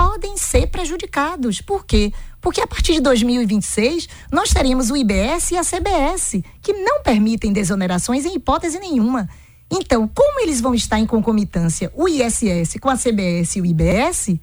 podem 0.00 0.34
ser 0.38 0.68
prejudicados. 0.68 1.60
Por 1.60 1.84
quê? 1.84 2.10
Porque 2.40 2.62
a 2.62 2.66
partir 2.66 2.94
de 2.94 3.00
2026 3.00 4.08
nós 4.32 4.48
teremos 4.48 4.90
o 4.90 4.96
IBS 4.96 5.50
e 5.50 5.58
a 5.58 5.62
CBS, 5.62 6.42
que 6.62 6.72
não 6.72 7.02
permitem 7.02 7.52
desonerações 7.52 8.24
em 8.24 8.34
hipótese 8.34 8.78
nenhuma. 8.80 9.28
Então, 9.70 10.08
como 10.08 10.40
eles 10.40 10.58
vão 10.58 10.74
estar 10.74 10.98
em 10.98 11.04
concomitância, 11.04 11.92
o 11.94 12.08
ISS 12.08 12.78
com 12.80 12.88
a 12.88 12.96
CBS 12.96 13.56
e 13.56 13.60
o 13.60 13.66
IBS, 13.66 14.38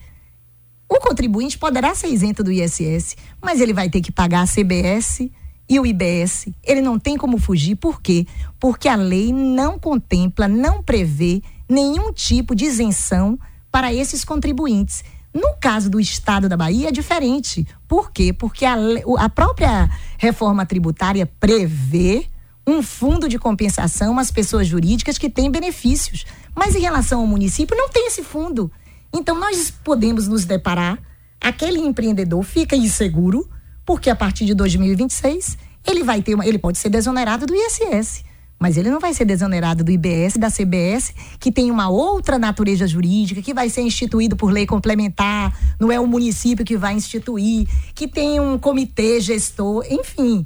o 0.87 0.99
contribuinte 0.99 1.57
poderá 1.57 1.95
ser 1.95 2.09
isento 2.09 2.43
do 2.43 2.51
ISS, 2.51 3.17
mas 3.41 3.59
ele 3.59 3.73
vai 3.73 3.89
ter 3.89 4.01
que 4.01 4.11
pagar 4.11 4.43
a 4.43 4.47
CBS 4.47 5.27
e 5.67 5.79
o 5.79 5.87
IBS. 5.87 6.49
Ele 6.63 6.81
não 6.81 6.99
tem 6.99 7.17
como 7.17 7.39
fugir, 7.39 7.75
por 7.77 7.99
quê? 7.99 8.27
Porque 8.59 8.87
a 8.87 8.95
lei 8.95 9.33
não 9.33 9.79
contempla, 9.79 10.47
não 10.47 10.83
prevê 10.83 11.41
nenhum 11.67 12.13
tipo 12.13 12.53
de 12.53 12.65
isenção 12.65 13.39
para 13.71 13.91
esses 13.91 14.23
contribuintes. 14.23 15.03
No 15.37 15.53
caso 15.59 15.87
do 15.87 15.99
Estado 15.99 16.49
da 16.49 16.57
Bahia 16.57 16.89
é 16.89 16.91
diferente. 16.91 17.67
Por 17.87 18.11
quê? 18.11 18.33
Porque 18.33 18.65
a, 18.65 18.75
a 19.19 19.29
própria 19.29 19.87
reforma 20.17 20.65
tributária 20.65 21.27
prevê 21.39 22.27
um 22.65 22.81
fundo 22.81 23.29
de 23.29 23.37
compensação 23.37 24.17
às 24.17 24.31
pessoas 24.31 24.65
jurídicas 24.65 25.19
que 25.19 25.29
têm 25.29 25.51
benefícios. 25.51 26.25
Mas 26.55 26.73
em 26.73 26.79
relação 26.79 27.21
ao 27.21 27.27
município, 27.27 27.77
não 27.77 27.87
tem 27.87 28.07
esse 28.07 28.23
fundo. 28.23 28.71
Então 29.13 29.39
nós 29.39 29.71
podemos 29.83 30.27
nos 30.27 30.43
deparar, 30.43 30.97
aquele 31.39 31.79
empreendedor 31.79 32.41
fica 32.41 32.75
inseguro, 32.75 33.47
porque 33.85 34.09
a 34.09 34.15
partir 34.15 34.43
de 34.43 34.55
2026 34.55 35.55
ele 35.85 36.03
vai 36.03 36.19
ter 36.23 36.33
uma, 36.33 36.47
ele 36.47 36.57
pode 36.57 36.79
ser 36.79 36.89
desonerado 36.89 37.45
do 37.45 37.53
ISS 37.53 38.23
mas 38.59 38.75
ele 38.75 38.89
não 38.89 38.99
vai 38.99 39.13
ser 39.13 39.25
desonerado 39.25 39.83
do 39.83 39.91
IBS, 39.91 40.37
da 40.37 40.49
CBS, 40.49 41.13
que 41.39 41.51
tem 41.51 41.69
uma 41.69 41.89
outra 41.89 42.39
natureza 42.39 42.87
jurídica, 42.87 43.41
que 43.41 43.53
vai 43.53 43.69
ser 43.69 43.81
instituído 43.81 44.35
por 44.35 44.51
lei 44.51 44.65
complementar, 44.65 45.55
não 45.79 45.91
é 45.91 45.99
o 45.99 46.07
município 46.07 46.65
que 46.65 46.75
vai 46.75 46.93
instituir, 46.93 47.67
que 47.93 48.07
tem 48.07 48.39
um 48.39 48.57
comitê 48.57 49.19
gestor, 49.21 49.85
enfim. 49.89 50.45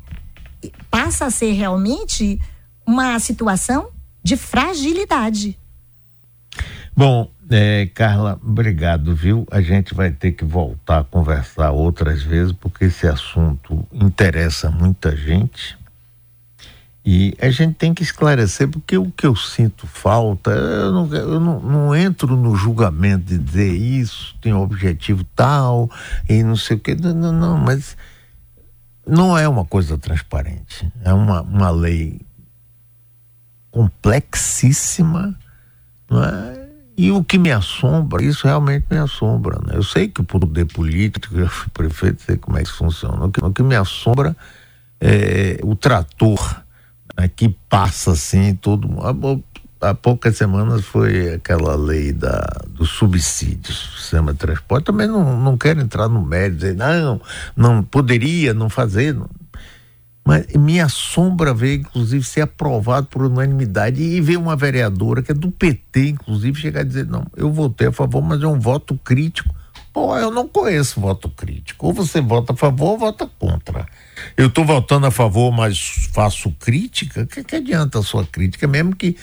Passa 0.89 1.25
a 1.25 1.31
ser 1.31 1.53
realmente 1.53 2.39
uma 2.85 3.17
situação 3.19 3.89
de 4.21 4.35
fragilidade. 4.35 5.57
Bom, 6.95 7.31
é, 7.49 7.89
Carla, 7.93 8.39
obrigado, 8.43 9.15
viu? 9.15 9.47
A 9.49 9.61
gente 9.61 9.93
vai 9.93 10.11
ter 10.11 10.33
que 10.33 10.43
voltar 10.43 10.99
a 10.99 11.03
conversar 11.03 11.71
outras 11.71 12.21
vezes, 12.21 12.51
porque 12.51 12.85
esse 12.85 13.07
assunto 13.07 13.87
interessa 13.91 14.69
muita 14.69 15.15
gente 15.15 15.80
e 17.03 17.35
a 17.41 17.49
gente 17.49 17.73
tem 17.73 17.93
que 17.95 18.03
esclarecer, 18.03 18.67
porque 18.67 18.95
o 18.95 19.09
que 19.09 19.25
eu 19.25 19.35
sinto 19.35 19.87
falta, 19.87 20.51
eu 20.51 20.91
não, 20.91 21.15
eu 21.15 21.39
não, 21.39 21.59
não 21.59 21.95
entro 21.95 22.35
no 22.35 22.55
julgamento 22.55 23.25
de 23.25 23.39
dizer 23.39 23.73
isso, 23.73 24.35
tem 24.39 24.53
um 24.53 24.61
objetivo 24.61 25.23
tal, 25.35 25.89
e 26.29 26.43
não 26.43 26.55
sei 26.55 26.77
o 26.77 26.79
que. 26.79 26.93
Não, 26.93 27.13
não, 27.13 27.33
não, 27.33 27.57
mas 27.57 27.97
não 29.05 29.35
é 29.35 29.49
uma 29.49 29.65
coisa 29.65 29.97
transparente. 29.97 30.91
É 31.03 31.11
uma, 31.11 31.41
uma 31.41 31.71
lei 31.71 32.21
complexíssima, 33.71 35.35
não 36.07 36.23
é? 36.23 36.69
E 36.95 37.09
o 37.09 37.23
que 37.23 37.39
me 37.39 37.51
assombra, 37.51 38.23
isso 38.23 38.45
realmente 38.45 38.85
me 38.91 38.97
assombra. 38.97 39.57
Né? 39.65 39.73
Eu 39.73 39.81
sei 39.81 40.07
que 40.07 40.21
o 40.21 40.23
poder 40.23 40.65
político, 40.65 41.35
eu 41.35 41.47
fui 41.47 41.67
prefeito, 41.73 42.21
sei 42.21 42.37
como 42.37 42.59
é 42.59 42.63
que 42.63 42.69
funciona. 42.69 43.25
O 43.25 43.31
que, 43.31 43.43
o 43.43 43.51
que 43.51 43.63
me 43.63 43.75
assombra 43.75 44.35
é 44.99 45.57
o 45.63 45.75
trator 45.75 46.61
né, 47.17 47.27
que 47.27 47.49
passa 47.69 48.11
assim, 48.11 48.55
todo 48.55 48.87
há 49.81 49.95
poucas 49.95 50.37
semanas 50.37 50.85
foi 50.85 51.33
aquela 51.33 51.75
lei 51.75 52.13
da, 52.13 52.45
do 52.69 52.85
subsídio, 52.85 53.73
sistema 53.73 54.31
de 54.31 54.39
transporte. 54.39 54.85
Também 54.85 55.07
não, 55.07 55.39
não 55.39 55.57
quero 55.57 55.81
entrar 55.81 56.07
no 56.07 56.23
mérito, 56.23 56.57
dizer, 56.57 56.75
não, 56.75 57.19
não 57.55 57.83
poderia 57.83 58.53
não 58.53 58.69
fazer. 58.69 59.13
Não. 59.13 59.29
Mas 60.23 60.45
me 60.53 60.79
assombra 60.79 61.51
ver, 61.51 61.79
inclusive, 61.79 62.23
ser 62.23 62.41
aprovado 62.41 63.07
por 63.07 63.23
unanimidade 63.23 64.01
e 64.01 64.21
ver 64.21 64.37
uma 64.37 64.55
vereadora 64.55 65.23
que 65.23 65.31
é 65.31 65.35
do 65.35 65.51
PT, 65.51 66.09
inclusive, 66.09 66.61
chegar 66.61 66.81
a 66.81 66.83
dizer, 66.83 67.07
não, 67.07 67.25
eu 67.35 67.51
votei 67.51 67.87
a 67.87 67.91
favor, 67.91 68.21
mas 68.21 68.41
é 68.43 68.47
um 68.47 68.59
voto 68.59 68.97
crítico. 69.03 69.53
Pô, 69.93 70.17
eu 70.17 70.31
não 70.31 70.47
conheço 70.47 71.01
voto 71.01 71.29
crítico. 71.29 71.87
Ou 71.87 71.93
você 71.93 72.21
vota 72.21 72.53
a 72.53 72.55
favor 72.55 72.91
ou 72.91 72.97
vota 72.97 73.29
contra 73.39 73.85
eu 74.37 74.47
estou 74.47 74.65
votando 74.65 75.07
a 75.07 75.11
favor, 75.11 75.51
mas 75.51 76.09
faço 76.13 76.51
crítica, 76.51 77.21
o 77.21 77.27
que, 77.27 77.43
que 77.43 77.55
adianta 77.55 77.99
a 77.99 78.03
sua 78.03 78.25
crítica? 78.25 78.67
Mesmo 78.67 78.95
que 78.95 79.15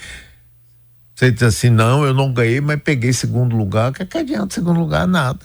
você 1.15 1.31
diz 1.31 1.43
assim, 1.43 1.71
não, 1.71 2.05
eu 2.05 2.15
não 2.15 2.33
ganhei, 2.33 2.61
mas 2.61 2.81
peguei 2.83 3.13
segundo 3.13 3.57
lugar, 3.57 3.91
o 3.91 3.95
que, 3.95 4.05
que 4.05 4.19
adianta 4.19 4.55
segundo 4.55 4.79
lugar? 4.79 5.07
Nada. 5.07 5.45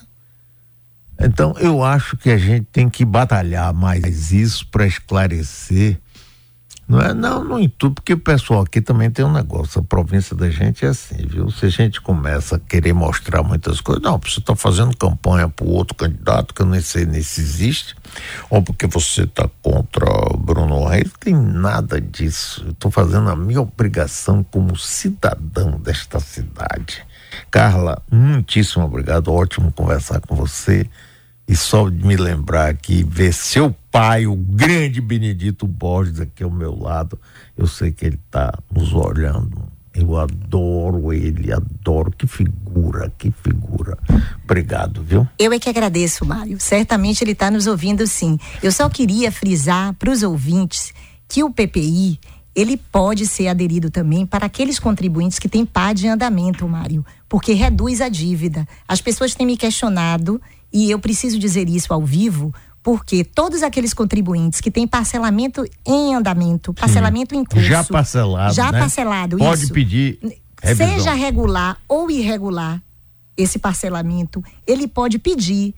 Então, 1.20 1.56
eu 1.60 1.84
acho 1.84 2.18
que 2.18 2.30
a 2.30 2.38
gente 2.38 2.66
tem 2.72 2.90
que 2.90 3.06
batalhar 3.06 3.74
mais 3.74 4.32
isso 4.32 4.68
para 4.68 4.86
esclarecer 4.86 6.00
Não 6.94 7.02
é 7.02 7.12
não, 7.12 7.44
não 7.44 7.68
tudo, 7.68 7.96
porque 7.96 8.14
o 8.14 8.20
pessoal 8.20 8.62
aqui 8.62 8.80
também 8.80 9.10
tem 9.10 9.26
um 9.26 9.32
negócio. 9.32 9.82
A 9.82 9.84
província 9.84 10.36
da 10.36 10.48
gente 10.52 10.86
é 10.86 10.90
assim, 10.90 11.26
viu? 11.26 11.50
Se 11.50 11.66
a 11.66 11.70
gente 11.70 12.00
começa 12.00 12.58
a 12.58 12.60
querer 12.60 12.94
mostrar 12.94 13.42
muitas 13.42 13.82
coisas, 13.82 14.04
não, 14.04 14.20
você 14.20 14.40
está 14.40 14.56
fazendo 14.56 14.96
campanha 14.96 15.50
para 15.50 15.66
outro 15.66 15.96
candidato 15.96 16.54
que 16.54 16.62
eu 16.62 16.68
nem 16.68 16.82
sei 16.82 17.08
nem 17.08 17.24
se 17.24 17.42
existe, 17.42 17.96
ou 18.48 18.62
porque 18.62 18.86
você 18.86 19.24
está 19.24 19.50
contra 19.64 20.06
Bruno 20.38 20.86
Reis, 20.86 21.12
tem 21.20 21.34
nada 21.34 22.00
disso. 22.00 22.64
Estou 22.70 22.92
fazendo 22.92 23.28
a 23.28 23.36
minha 23.36 23.62
obrigação 23.62 24.44
como 24.44 24.78
cidadão 24.78 25.80
desta 25.80 26.20
cidade. 26.20 27.04
Carla, 27.50 28.04
muitíssimo 28.12 28.86
obrigado, 28.86 29.34
ótimo 29.34 29.72
conversar 29.72 30.22
com 30.22 30.36
você. 30.36 30.88
E 31.48 31.56
só 31.56 31.90
de 31.90 32.06
me 32.06 32.16
lembrar 32.16 32.70
aqui, 32.70 33.04
ver 33.04 33.34
seu 33.34 33.76
pai, 33.92 34.26
o 34.26 34.36
grande 34.36 35.02
Benedito 35.02 35.68
Borges, 35.68 36.20
aqui 36.20 36.44
ao 36.44 36.50
meu 36.50 36.78
lado, 36.78 37.20
eu 37.58 37.68
sei 37.68 37.92
que 37.92 38.06
ele 38.06 38.20
está 38.26 38.58
nos 38.74 38.94
olhando. 38.94 39.72
Eu 39.94 40.18
adoro 40.18 41.14
ele, 41.14 41.54
adoro. 41.54 42.12
Que 42.12 42.26
figura, 42.26 43.12
que 43.18 43.32
figura. 43.44 43.98
Obrigado, 44.44 45.04
viu? 45.04 45.28
Eu 45.38 45.54
é 45.54 45.60
que 45.60 45.70
agradeço, 45.70 46.26
Mário. 46.26 46.60
Certamente 46.60 47.24
ele 47.24 47.34
está 47.34 47.52
nos 47.52 47.68
ouvindo 47.68 48.08
sim. 48.08 48.40
Eu 48.64 48.72
só 48.72 48.90
queria 48.90 49.32
frisar 49.32 49.94
para 49.94 50.10
os 50.10 50.24
ouvintes 50.24 50.92
que 51.28 51.44
o 51.44 51.52
PPI 51.52 52.20
ele 52.56 52.78
pode 52.78 53.26
ser 53.28 53.48
aderido 53.48 53.90
também 53.90 54.26
para 54.26 54.46
aqueles 54.46 54.80
contribuintes 54.80 55.40
que 55.40 55.50
têm 55.50 55.66
PAD 55.66 56.06
em 56.06 56.10
andamento, 56.10 56.68
Mário, 56.68 57.06
porque 57.28 57.54
reduz 57.54 58.02
a 58.02 58.10
dívida. 58.10 58.68
As 58.88 59.02
pessoas 59.02 59.34
têm 59.34 59.46
me 59.46 59.58
questionado 59.58 60.42
e 60.74 60.90
eu 60.90 60.98
preciso 61.00 61.38
dizer 61.38 61.70
isso 61.70 61.94
ao 61.94 62.04
vivo, 62.04 62.54
porque 62.82 63.24
todos 63.24 63.62
aqueles 63.64 63.94
contribuintes 63.94 64.60
que 64.60 64.72
têm 64.72 64.88
parcelamento 64.88 65.64
em 65.86 66.16
andamento, 66.16 66.74
parcelamento 66.74 67.36
Sim. 67.36 67.42
em 67.42 67.46
curso, 67.46 67.66
já 67.66 67.84
parcelado, 67.84 68.54
já 68.54 68.72
né? 68.72 68.80
parcelado, 68.80 69.38
pode 69.38 69.64
isso, 69.64 69.74
pedir 69.74 70.20
revisão. 70.62 70.88
seja 70.88 71.14
regular 71.14 71.78
ou 71.88 72.10
irregular 72.10 72.82
esse 73.38 73.58
parcelamento, 73.58 74.44
ele 74.66 74.88
pode 74.88 75.20
pedir 75.20 75.74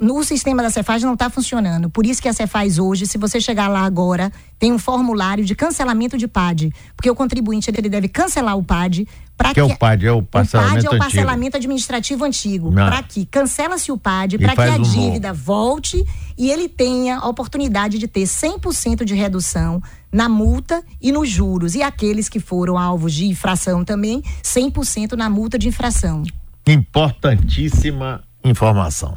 no 0.00 0.22
sistema 0.24 0.62
da 0.62 0.70
Cefaz 0.70 1.02
não 1.02 1.14
está 1.14 1.30
funcionando. 1.30 1.88
Por 1.88 2.04
isso 2.04 2.20
que 2.20 2.28
a 2.28 2.32
Cefaz 2.32 2.78
hoje, 2.78 3.06
se 3.06 3.16
você 3.16 3.40
chegar 3.40 3.68
lá 3.68 3.80
agora, 3.80 4.32
tem 4.58 4.72
um 4.72 4.78
formulário 4.78 5.44
de 5.44 5.54
cancelamento 5.54 6.18
de 6.18 6.26
PAD, 6.26 6.72
porque 6.96 7.10
o 7.10 7.14
contribuinte 7.14 7.70
ele 7.70 7.88
deve 7.88 8.08
cancelar 8.08 8.56
o 8.56 8.62
PAD 8.62 9.06
para 9.36 9.48
que, 9.48 9.54
que 9.54 9.60
é 9.60 9.64
o 9.64 9.74
PAD 9.74 10.06
é 10.06 10.12
o 10.12 10.22
parcelamento 10.22 10.80
o 10.80 10.82
PAD 10.82 10.86
é 10.86 10.96
o 10.96 10.98
parcelamento 10.98 11.56
administrativo 11.56 12.24
antigo, 12.24 12.70
para 12.72 13.02
que? 13.02 13.24
Cancela-se 13.24 13.90
o 13.90 13.96
PAD, 13.96 14.36
para 14.38 14.54
que 14.54 14.60
a 14.60 14.74
um 14.74 14.82
dívida 14.82 15.32
volte 15.32 16.04
e 16.36 16.50
ele 16.50 16.68
tenha 16.68 17.18
a 17.18 17.28
oportunidade 17.28 17.96
de 17.96 18.06
ter 18.06 18.24
100% 18.24 19.04
de 19.04 19.14
redução 19.14 19.82
na 20.12 20.28
multa 20.28 20.84
e 21.00 21.10
nos 21.10 21.28
juros. 21.30 21.74
E 21.74 21.82
aqueles 21.82 22.28
que 22.28 22.38
foram 22.38 22.76
alvos 22.76 23.14
de 23.14 23.26
infração 23.26 23.82
também, 23.82 24.22
100% 24.42 25.12
na 25.12 25.30
multa 25.30 25.58
de 25.58 25.68
infração. 25.68 26.22
Importantíssima 26.66 28.22
informação. 28.44 29.14